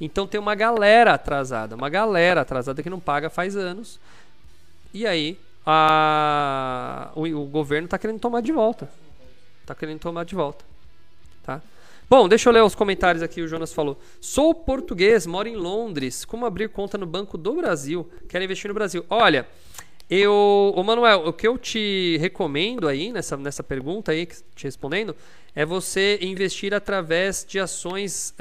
Então 0.00 0.26
tem 0.26 0.40
uma 0.40 0.56
galera 0.56 1.14
atrasada, 1.14 1.76
uma 1.76 1.88
galera 1.88 2.40
atrasada 2.40 2.82
que 2.82 2.90
não 2.90 2.98
paga 2.98 3.30
faz 3.30 3.54
anos. 3.54 4.00
E 4.92 5.06
aí 5.06 5.38
a, 5.64 7.12
o, 7.14 7.22
o 7.22 7.46
governo 7.46 7.84
está 7.84 7.98
querendo 7.98 8.18
tomar 8.18 8.40
de 8.40 8.50
volta. 8.50 8.90
Está 9.60 9.76
querendo 9.76 10.00
tomar 10.00 10.24
de 10.24 10.34
volta. 10.34 10.64
Tá? 11.44 11.62
Bom, 12.10 12.28
deixa 12.28 12.48
eu 12.48 12.52
ler 12.52 12.64
os 12.64 12.74
comentários 12.74 13.22
aqui. 13.22 13.40
O 13.40 13.46
Jonas 13.46 13.72
falou: 13.72 13.96
Sou 14.20 14.52
português, 14.52 15.26
moro 15.26 15.46
em 15.46 15.54
Londres. 15.54 16.24
Como 16.24 16.44
abrir 16.44 16.68
conta 16.68 16.98
no 16.98 17.06
Banco 17.06 17.38
do 17.38 17.54
Brasil? 17.54 18.10
Quero 18.28 18.42
investir 18.42 18.66
no 18.66 18.74
Brasil. 18.74 19.06
Olha, 19.08 19.46
eu, 20.10 20.72
ô 20.74 20.82
Manuel, 20.82 21.28
o 21.28 21.32
que 21.32 21.46
eu 21.46 21.56
te 21.56 22.16
recomendo 22.18 22.88
aí 22.88 23.12
nessa, 23.12 23.36
nessa 23.36 23.62
pergunta 23.62 24.10
aí, 24.10 24.26
te 24.56 24.64
respondendo, 24.64 25.14
é 25.54 25.64
você 25.64 26.18
investir 26.20 26.74
através 26.74 27.46
de 27.48 27.60
ações, 27.60 28.34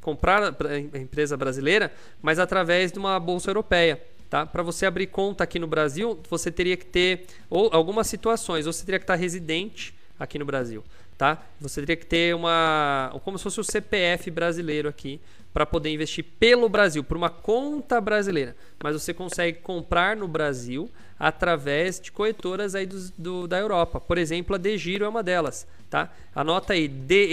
comprar 0.00 0.42
a 0.42 0.78
empresa 0.98 1.36
brasileira, 1.36 1.92
mas 2.22 2.38
através 2.38 2.90
de 2.90 2.98
uma 2.98 3.20
bolsa 3.20 3.50
europeia. 3.50 4.02
Tá? 4.30 4.46
Para 4.46 4.62
você 4.62 4.86
abrir 4.86 5.08
conta 5.08 5.44
aqui 5.44 5.58
no 5.58 5.66
Brasil, 5.66 6.18
você 6.30 6.50
teria 6.50 6.76
que 6.78 6.86
ter 6.86 7.26
ou 7.50 7.68
algumas 7.70 8.06
situações, 8.06 8.66
ou 8.66 8.72
você 8.72 8.82
teria 8.82 8.98
que 8.98 9.04
estar 9.04 9.14
residente 9.14 9.94
aqui 10.18 10.38
no 10.38 10.44
Brasil, 10.44 10.82
tá? 11.16 11.42
Você 11.60 11.80
teria 11.80 11.96
que 11.96 12.06
ter 12.06 12.34
uma, 12.34 13.14
como 13.24 13.38
se 13.38 13.44
fosse 13.44 13.60
o 13.60 13.64
CPF 13.64 14.30
brasileiro 14.30 14.88
aqui 14.88 15.20
para 15.52 15.64
poder 15.64 15.90
investir 15.90 16.24
pelo 16.38 16.68
Brasil, 16.68 17.04
por 17.04 17.16
uma 17.16 17.30
conta 17.30 18.00
brasileira. 18.00 18.56
Mas 18.82 19.00
você 19.00 19.14
consegue 19.14 19.60
comprar 19.60 20.16
no 20.16 20.26
Brasil 20.26 20.90
através 21.16 22.00
de 22.00 22.10
corretoras 22.10 22.74
aí 22.74 22.86
do, 22.86 23.08
do, 23.16 23.46
da 23.46 23.58
Europa. 23.58 24.00
Por 24.00 24.18
exemplo, 24.18 24.56
a 24.56 24.58
Degiro 24.58 25.04
é 25.04 25.08
uma 25.08 25.22
delas. 25.22 25.64
Tá? 25.88 26.10
Anota 26.34 26.72
aí, 26.72 26.88
D-E-G-I-R-O, 26.88 27.30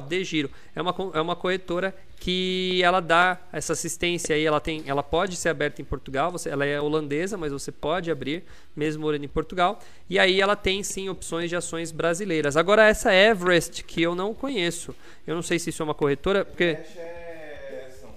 Degiro. 0.00 0.50
É 0.74 0.80
uma, 0.80 0.94
é 1.12 1.20
uma 1.20 1.36
corretora 1.36 1.94
que 2.24 2.80
ela 2.82 3.00
dá 3.00 3.38
essa 3.52 3.74
assistência 3.74 4.34
aí, 4.34 4.46
ela 4.46 4.58
tem, 4.58 4.82
ela 4.86 5.02
pode 5.02 5.36
ser 5.36 5.50
aberta 5.50 5.82
em 5.82 5.84
Portugal, 5.84 6.32
você, 6.32 6.48
ela 6.48 6.64
é 6.64 6.80
holandesa, 6.80 7.36
mas 7.36 7.52
você 7.52 7.70
pode 7.70 8.10
abrir 8.10 8.44
mesmo 8.74 9.02
morando 9.02 9.26
em 9.26 9.28
Portugal. 9.28 9.78
E 10.08 10.18
aí 10.18 10.40
ela 10.40 10.56
tem 10.56 10.82
sim 10.82 11.10
opções 11.10 11.50
de 11.50 11.56
ações 11.56 11.92
brasileiras. 11.92 12.56
Agora 12.56 12.88
essa 12.88 13.14
Everest 13.14 13.84
que 13.84 14.00
eu 14.00 14.14
não 14.14 14.32
conheço, 14.32 14.96
eu 15.26 15.34
não 15.34 15.42
sei 15.42 15.58
se 15.58 15.68
isso 15.68 15.82
é 15.82 15.84
uma 15.84 15.92
corretora, 15.92 16.46
porque 16.46 16.64
é 16.64 17.90
ação. 17.90 18.14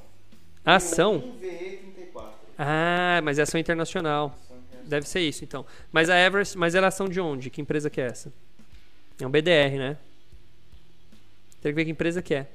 ação? 0.63 1.35
Ah, 2.57 3.19
mas 3.21 3.37
é 3.37 3.41
ação 3.41 3.59
internacional. 3.59 4.33
Deve 4.85 5.05
ser 5.05 5.19
isso, 5.19 5.43
então. 5.43 5.65
Mas 5.91 6.09
a 6.09 6.17
Everest, 6.17 6.57
mas 6.57 6.75
ela 6.75 6.87
é 6.87 6.87
ação 6.87 7.09
de 7.09 7.19
onde? 7.19 7.49
Que 7.49 7.59
empresa 7.59 7.89
que 7.89 7.99
é 7.99 8.05
essa? 8.05 8.31
É 9.19 9.27
um 9.27 9.29
BDR, 9.29 9.77
né? 9.77 9.97
Tem 11.61 11.73
que 11.73 11.75
ver 11.75 11.83
que 11.83 11.91
empresa 11.91 12.21
que 12.21 12.33
é. 12.33 12.47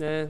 É. 0.00 0.28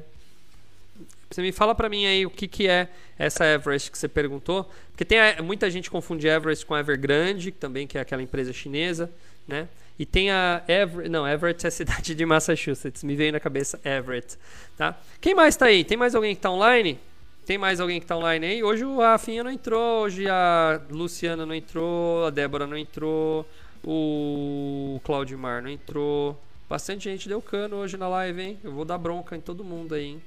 Você 1.31 1.43
me 1.43 1.53
fala 1.53 1.75
para 1.75 1.89
mim 1.89 2.07
aí 2.07 2.27
o 2.27 2.31
que, 2.31 2.49
que 2.49 2.67
é 2.67 2.89
essa 3.17 3.47
Everest 3.47 3.91
que 3.91 3.97
você 3.97 4.09
perguntou, 4.09 4.69
porque 4.91 5.05
tem 5.05 5.21
a, 5.21 5.41
muita 5.43 5.71
gente 5.71 5.89
confunde 5.89 6.27
Everest 6.27 6.67
com 6.67 6.77
Evergrande, 6.77 7.53
também 7.53 7.87
que 7.87 7.97
é 7.97 8.01
aquela 8.01 8.21
empresa 8.21 8.53
chinesa, 8.53 9.11
né? 9.47 9.69
E 9.97 10.05
tem 10.05 10.31
a 10.31 10.63
Everett, 10.67 11.09
não, 11.09 11.29
Everett 11.29 11.65
é 11.65 11.69
a 11.69 11.71
cidade 11.71 12.15
de 12.17 12.27
Massachusetts, 12.27 13.05
me 13.05 13.15
veio 13.15 13.31
na 13.33 13.39
cabeça 13.39 13.79
Everett, 13.85 14.37
tá? 14.77 14.99
Quem 15.21 15.35
mais 15.35 15.55
tá 15.57 15.67
aí? 15.67 15.85
Tem 15.85 15.97
mais 15.97 16.15
alguém 16.17 16.35
que 16.35 16.41
tá 16.41 16.51
online? 16.51 16.99
Tem 17.47 17.57
mais 17.57 17.81
alguém 17.81 18.01
que 18.01 18.07
tá 18.07 18.17
online 18.17 18.47
aí? 18.47 18.63
Hoje 18.65 18.85
o 18.85 18.99
Rafinha 18.99 19.45
não 19.45 19.51
entrou, 19.51 20.03
hoje 20.03 20.29
a 20.29 20.81
Luciana 20.91 21.47
não 21.47 21.55
entrou, 21.55 22.27
a 22.27 22.31
Débora 22.31 22.67
não 22.67 22.77
entrou, 22.77 23.47
o 23.85 25.01
Claudimar 25.05 25.63
não 25.63 25.71
entrou. 25.71 26.41
Bastante 26.71 27.11
gente 27.11 27.29
deu 27.29 27.43
cano 27.43 27.79
hoje 27.79 27.97
na 27.97 28.07
live, 28.07 28.41
hein? 28.41 28.61
Eu 28.63 28.71
vou 28.71 28.85
dar 28.85 28.97
bronca 28.97 29.37
em 29.37 29.41
todo 29.41 29.65
mundo 29.65 29.93
aí, 29.93 30.05
hein? 30.05 30.23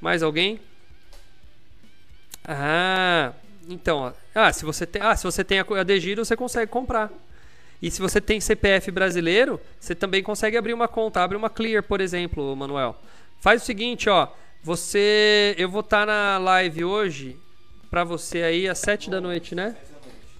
Mais 0.00 0.22
alguém? 0.22 0.60
Ah, 2.44 3.32
então, 3.68 3.98
ó. 3.98 4.12
Ah, 4.32 4.52
se 4.52 4.64
você 4.64 4.86
tem, 4.86 5.02
ah, 5.02 5.16
se 5.16 5.24
você 5.24 5.42
tem 5.42 5.58
a, 5.58 5.82
Degiro, 5.82 6.24
você 6.24 6.36
consegue 6.36 6.70
comprar. 6.70 7.10
E 7.82 7.90
se 7.90 8.00
você 8.00 8.20
tem 8.20 8.40
CPF 8.40 8.92
brasileiro, 8.92 9.60
você 9.80 9.96
também 9.96 10.22
consegue 10.22 10.56
abrir 10.56 10.74
uma 10.74 10.86
conta. 10.86 11.24
Abre 11.24 11.36
uma 11.36 11.50
Clear, 11.50 11.82
por 11.82 12.00
exemplo, 12.00 12.54
Manuel. 12.54 12.96
Faz 13.40 13.60
o 13.60 13.66
seguinte, 13.66 14.08
ó. 14.08 14.28
Você, 14.62 15.56
eu 15.58 15.68
vou 15.68 15.80
estar 15.80 16.06
tá 16.06 16.06
na 16.06 16.38
live 16.38 16.84
hoje 16.84 17.36
para 17.90 18.04
você 18.04 18.44
aí 18.44 18.68
às 18.68 18.78
7 18.78 19.10
da 19.10 19.20
noite, 19.20 19.56
né? 19.56 19.76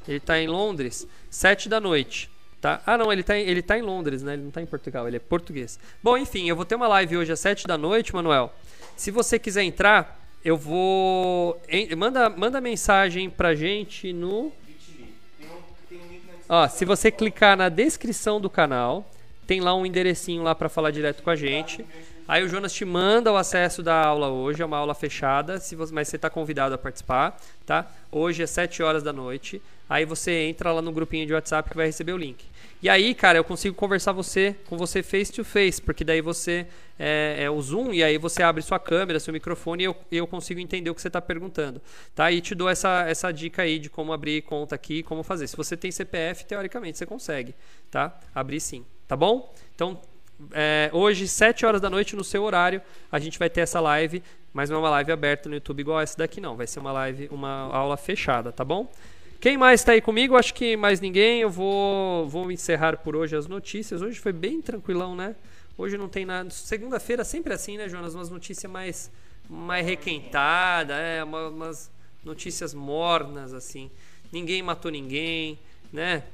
Ele 0.06 0.18
está 0.18 0.38
em 0.38 0.46
Londres, 0.46 1.08
7 1.28 1.68
da 1.68 1.80
noite. 1.80 2.30
Tá? 2.60 2.82
Ah, 2.84 2.98
não, 2.98 3.12
ele 3.12 3.22
tá, 3.22 3.36
ele 3.36 3.62
tá 3.62 3.78
em 3.78 3.82
Londres, 3.82 4.22
né? 4.22 4.32
Ele 4.32 4.42
não 4.42 4.50
tá 4.50 4.60
em 4.60 4.66
Portugal, 4.66 5.06
ele 5.06 5.16
é 5.16 5.20
português. 5.20 5.78
Bom, 6.02 6.18
enfim, 6.18 6.48
eu 6.48 6.56
vou 6.56 6.64
ter 6.64 6.74
uma 6.74 6.88
live 6.88 7.16
hoje 7.16 7.32
às 7.32 7.38
7 7.38 7.66
da 7.66 7.78
noite, 7.78 8.12
Manuel. 8.12 8.52
Se 8.96 9.12
você 9.12 9.38
quiser 9.38 9.62
entrar, 9.62 10.20
eu 10.44 10.56
vou. 10.56 11.60
Manda, 11.96 12.28
manda 12.28 12.60
mensagem 12.60 13.30
pra 13.30 13.54
gente 13.54 14.12
no. 14.12 14.52
Ó, 16.48 16.66
se 16.66 16.84
você 16.84 17.10
clicar 17.10 17.56
na 17.56 17.68
descrição 17.68 18.40
do 18.40 18.50
canal, 18.50 19.08
tem 19.46 19.60
lá 19.60 19.74
um 19.74 19.86
enderecinho 19.86 20.42
lá 20.42 20.54
para 20.54 20.68
falar 20.68 20.90
direto 20.90 21.22
com 21.22 21.30
a 21.30 21.36
gente. 21.36 21.84
Aí 22.28 22.44
o 22.44 22.48
Jonas 22.48 22.74
te 22.74 22.84
manda 22.84 23.32
o 23.32 23.36
acesso 23.38 23.82
da 23.82 24.04
aula 24.04 24.28
hoje, 24.28 24.60
é 24.60 24.66
uma 24.66 24.76
aula 24.76 24.94
fechada, 24.94 25.58
se 25.58 25.74
você, 25.74 25.94
mas 25.94 26.08
você 26.08 26.16
está 26.16 26.28
convidado 26.28 26.74
a 26.74 26.78
participar, 26.78 27.40
tá? 27.64 27.90
Hoje 28.12 28.42
é 28.42 28.46
7 28.46 28.82
horas 28.82 29.02
da 29.02 29.14
noite. 29.14 29.62
Aí 29.88 30.04
você 30.04 30.42
entra 30.42 30.70
lá 30.70 30.82
no 30.82 30.92
grupinho 30.92 31.26
de 31.26 31.32
WhatsApp 31.32 31.70
que 31.70 31.76
vai 31.76 31.86
receber 31.86 32.12
o 32.12 32.18
link. 32.18 32.44
E 32.82 32.88
aí, 32.90 33.14
cara, 33.14 33.38
eu 33.38 33.44
consigo 33.44 33.74
conversar 33.74 34.12
você 34.12 34.54
com 34.66 34.76
você 34.76 35.02
face 35.02 35.32
to 35.32 35.42
face, 35.42 35.80
porque 35.80 36.04
daí 36.04 36.20
você 36.20 36.66
é, 36.98 37.44
é 37.44 37.50
o 37.50 37.58
Zoom 37.62 37.94
e 37.94 38.04
aí 38.04 38.18
você 38.18 38.42
abre 38.42 38.60
sua 38.60 38.78
câmera, 38.78 39.18
seu 39.18 39.32
microfone 39.32 39.84
e 39.84 39.86
eu, 39.86 39.96
eu 40.12 40.26
consigo 40.26 40.60
entender 40.60 40.90
o 40.90 40.94
que 40.94 41.00
você 41.00 41.08
está 41.08 41.22
perguntando, 41.22 41.80
tá? 42.14 42.30
E 42.30 42.42
te 42.42 42.54
dou 42.54 42.68
essa, 42.68 43.08
essa 43.08 43.32
dica 43.32 43.62
aí 43.62 43.78
de 43.78 43.88
como 43.88 44.12
abrir 44.12 44.42
conta 44.42 44.74
aqui, 44.74 45.02
como 45.02 45.22
fazer. 45.22 45.46
Se 45.46 45.56
você 45.56 45.78
tem 45.78 45.90
CPF, 45.90 46.44
teoricamente 46.44 46.98
você 46.98 47.06
consegue, 47.06 47.54
tá? 47.90 48.20
Abrir 48.34 48.60
sim, 48.60 48.84
tá 49.06 49.16
bom? 49.16 49.50
Então 49.74 49.98
é, 50.52 50.90
hoje, 50.92 51.26
7 51.26 51.66
horas 51.66 51.80
da 51.80 51.90
noite, 51.90 52.14
no 52.14 52.24
seu 52.24 52.42
horário, 52.44 52.80
a 53.10 53.18
gente 53.18 53.38
vai 53.38 53.50
ter 53.50 53.60
essa 53.60 53.80
live, 53.80 54.22
mas 54.52 54.70
não 54.70 54.76
é 54.76 54.80
uma 54.80 54.90
live 54.90 55.12
aberta 55.12 55.48
no 55.48 55.54
YouTube 55.54 55.80
igual 55.80 56.00
essa 56.00 56.16
daqui, 56.16 56.40
não. 56.40 56.56
Vai 56.56 56.66
ser 56.66 56.80
uma 56.80 56.92
live, 56.92 57.28
uma 57.30 57.74
aula 57.74 57.96
fechada, 57.96 58.52
tá 58.52 58.64
bom? 58.64 58.90
Quem 59.40 59.56
mais 59.56 59.80
está 59.80 59.92
aí 59.92 60.00
comigo? 60.00 60.36
Acho 60.36 60.52
que 60.52 60.76
mais 60.76 61.00
ninguém. 61.00 61.40
Eu 61.40 61.50
vou, 61.50 62.28
vou 62.28 62.50
encerrar 62.50 62.96
por 62.98 63.14
hoje 63.14 63.36
as 63.36 63.46
notícias. 63.46 64.02
Hoje 64.02 64.18
foi 64.18 64.32
bem 64.32 64.60
tranquilão, 64.60 65.14
né? 65.14 65.36
Hoje 65.76 65.96
não 65.96 66.08
tem 66.08 66.24
nada. 66.24 66.50
Segunda-feira 66.50 67.22
sempre 67.22 67.52
assim, 67.52 67.76
né, 67.76 67.88
Jonas? 67.88 68.14
Umas 68.14 68.30
notícias 68.30 68.70
mais, 68.70 69.10
mais 69.48 69.86
requentadas, 69.86 70.96
é, 70.96 71.22
umas 71.22 71.88
notícias 72.24 72.74
mornas, 72.74 73.54
assim. 73.54 73.90
Ninguém 74.32 74.60
matou 74.60 74.90
ninguém, 74.90 75.58
né? 75.92 76.24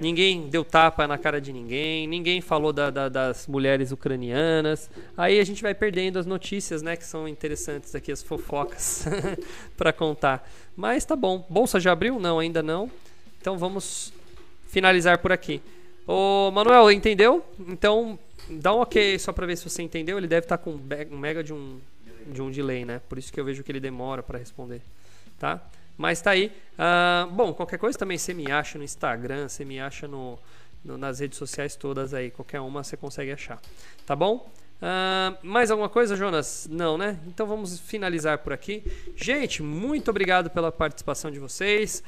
Ninguém 0.00 0.48
deu 0.48 0.64
tapa 0.64 1.06
na 1.06 1.18
cara 1.18 1.40
de 1.40 1.52
ninguém, 1.52 2.06
ninguém 2.06 2.40
falou 2.40 2.72
da, 2.72 2.88
da, 2.88 3.08
das 3.08 3.46
mulheres 3.46 3.92
ucranianas. 3.92 4.90
Aí 5.14 5.38
a 5.38 5.44
gente 5.44 5.62
vai 5.62 5.74
perdendo 5.74 6.18
as 6.18 6.24
notícias, 6.24 6.80
né, 6.80 6.96
que 6.96 7.04
são 7.04 7.28
interessantes 7.28 7.94
aqui, 7.94 8.10
as 8.10 8.22
fofocas 8.22 9.04
para 9.76 9.92
contar. 9.92 10.48
Mas 10.74 11.04
tá 11.04 11.14
bom. 11.14 11.46
Bolsa 11.50 11.78
já 11.78 11.92
abriu? 11.92 12.18
Não, 12.18 12.38
ainda 12.38 12.62
não. 12.62 12.90
Então 13.40 13.58
vamos 13.58 14.12
finalizar 14.68 15.18
por 15.18 15.32
aqui. 15.32 15.60
Ô, 16.06 16.50
Manuel, 16.50 16.90
entendeu? 16.90 17.44
Então 17.68 18.18
dá 18.48 18.74
um 18.74 18.80
ok 18.80 19.18
só 19.18 19.32
para 19.32 19.46
ver 19.46 19.56
se 19.56 19.68
você 19.68 19.82
entendeu. 19.82 20.16
Ele 20.16 20.26
deve 20.26 20.46
estar 20.46 20.56
tá 20.56 20.64
com 20.64 20.72
um 20.72 21.18
mega 21.18 21.44
de 21.44 21.52
um, 21.52 21.78
de 22.26 22.40
um 22.40 22.50
delay, 22.50 22.84
né? 22.86 23.00
Por 23.08 23.18
isso 23.18 23.30
que 23.32 23.38
eu 23.38 23.44
vejo 23.44 23.62
que 23.62 23.70
ele 23.70 23.80
demora 23.80 24.22
para 24.22 24.38
responder, 24.38 24.80
tá? 25.38 25.62
Mas 26.00 26.22
tá 26.22 26.30
aí. 26.30 26.50
Uh, 26.78 27.30
bom, 27.30 27.52
qualquer 27.52 27.78
coisa 27.78 27.98
também 27.98 28.16
você 28.16 28.32
me 28.32 28.50
acha 28.50 28.78
no 28.78 28.84
Instagram, 28.84 29.50
você 29.50 29.66
me 29.66 29.78
acha 29.78 30.08
no, 30.08 30.38
no, 30.82 30.96
nas 30.96 31.20
redes 31.20 31.36
sociais 31.36 31.76
todas 31.76 32.14
aí. 32.14 32.30
Qualquer 32.30 32.58
uma 32.60 32.82
você 32.82 32.96
consegue 32.96 33.30
achar. 33.30 33.60
Tá 34.06 34.16
bom? 34.16 34.50
Uh, 34.80 35.36
mais 35.46 35.70
alguma 35.70 35.90
coisa, 35.90 36.16
Jonas? 36.16 36.66
Não, 36.70 36.96
né? 36.96 37.20
Então 37.26 37.46
vamos 37.46 37.78
finalizar 37.78 38.38
por 38.38 38.50
aqui. 38.50 38.82
Gente, 39.14 39.62
muito 39.62 40.10
obrigado 40.10 40.48
pela 40.48 40.72
participação 40.72 41.30
de 41.30 41.38
vocês. 41.38 42.02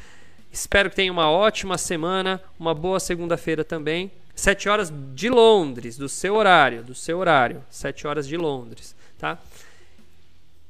Espero 0.50 0.88
que 0.88 0.96
tenham 0.96 1.12
uma 1.12 1.31
ótima 1.31 1.76
semana, 1.76 2.42
uma 2.59 2.74
boa 2.74 2.98
segunda-feira 2.98 3.62
também. 3.62 4.11
Sete 4.35 4.70
horas 4.70 4.90
de 5.14 5.28
Londres, 5.28 5.98
do 5.98 6.09
seu 6.09 6.37
horário, 6.37 6.83
do 6.83 6.94
seu 6.94 7.18
horário. 7.18 7.62
Sete 7.68 8.07
horas 8.07 8.26
de 8.26 8.38
Londres, 8.38 8.96
tá? 9.18 9.38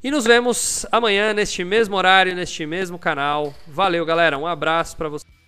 E 0.03 0.11
nos 0.11 0.25
vemos 0.25 0.85
amanhã 0.91 1.33
neste 1.33 1.63
mesmo 1.63 1.95
horário, 1.95 2.35
neste 2.35 2.67
mesmo 2.67 2.99
canal. 2.99 3.55
Valeu, 3.69 4.05
galera. 4.05 4.37
Um 4.37 4.47
abraço 4.47 4.97
para 4.97 5.09
vocês. 5.09 5.42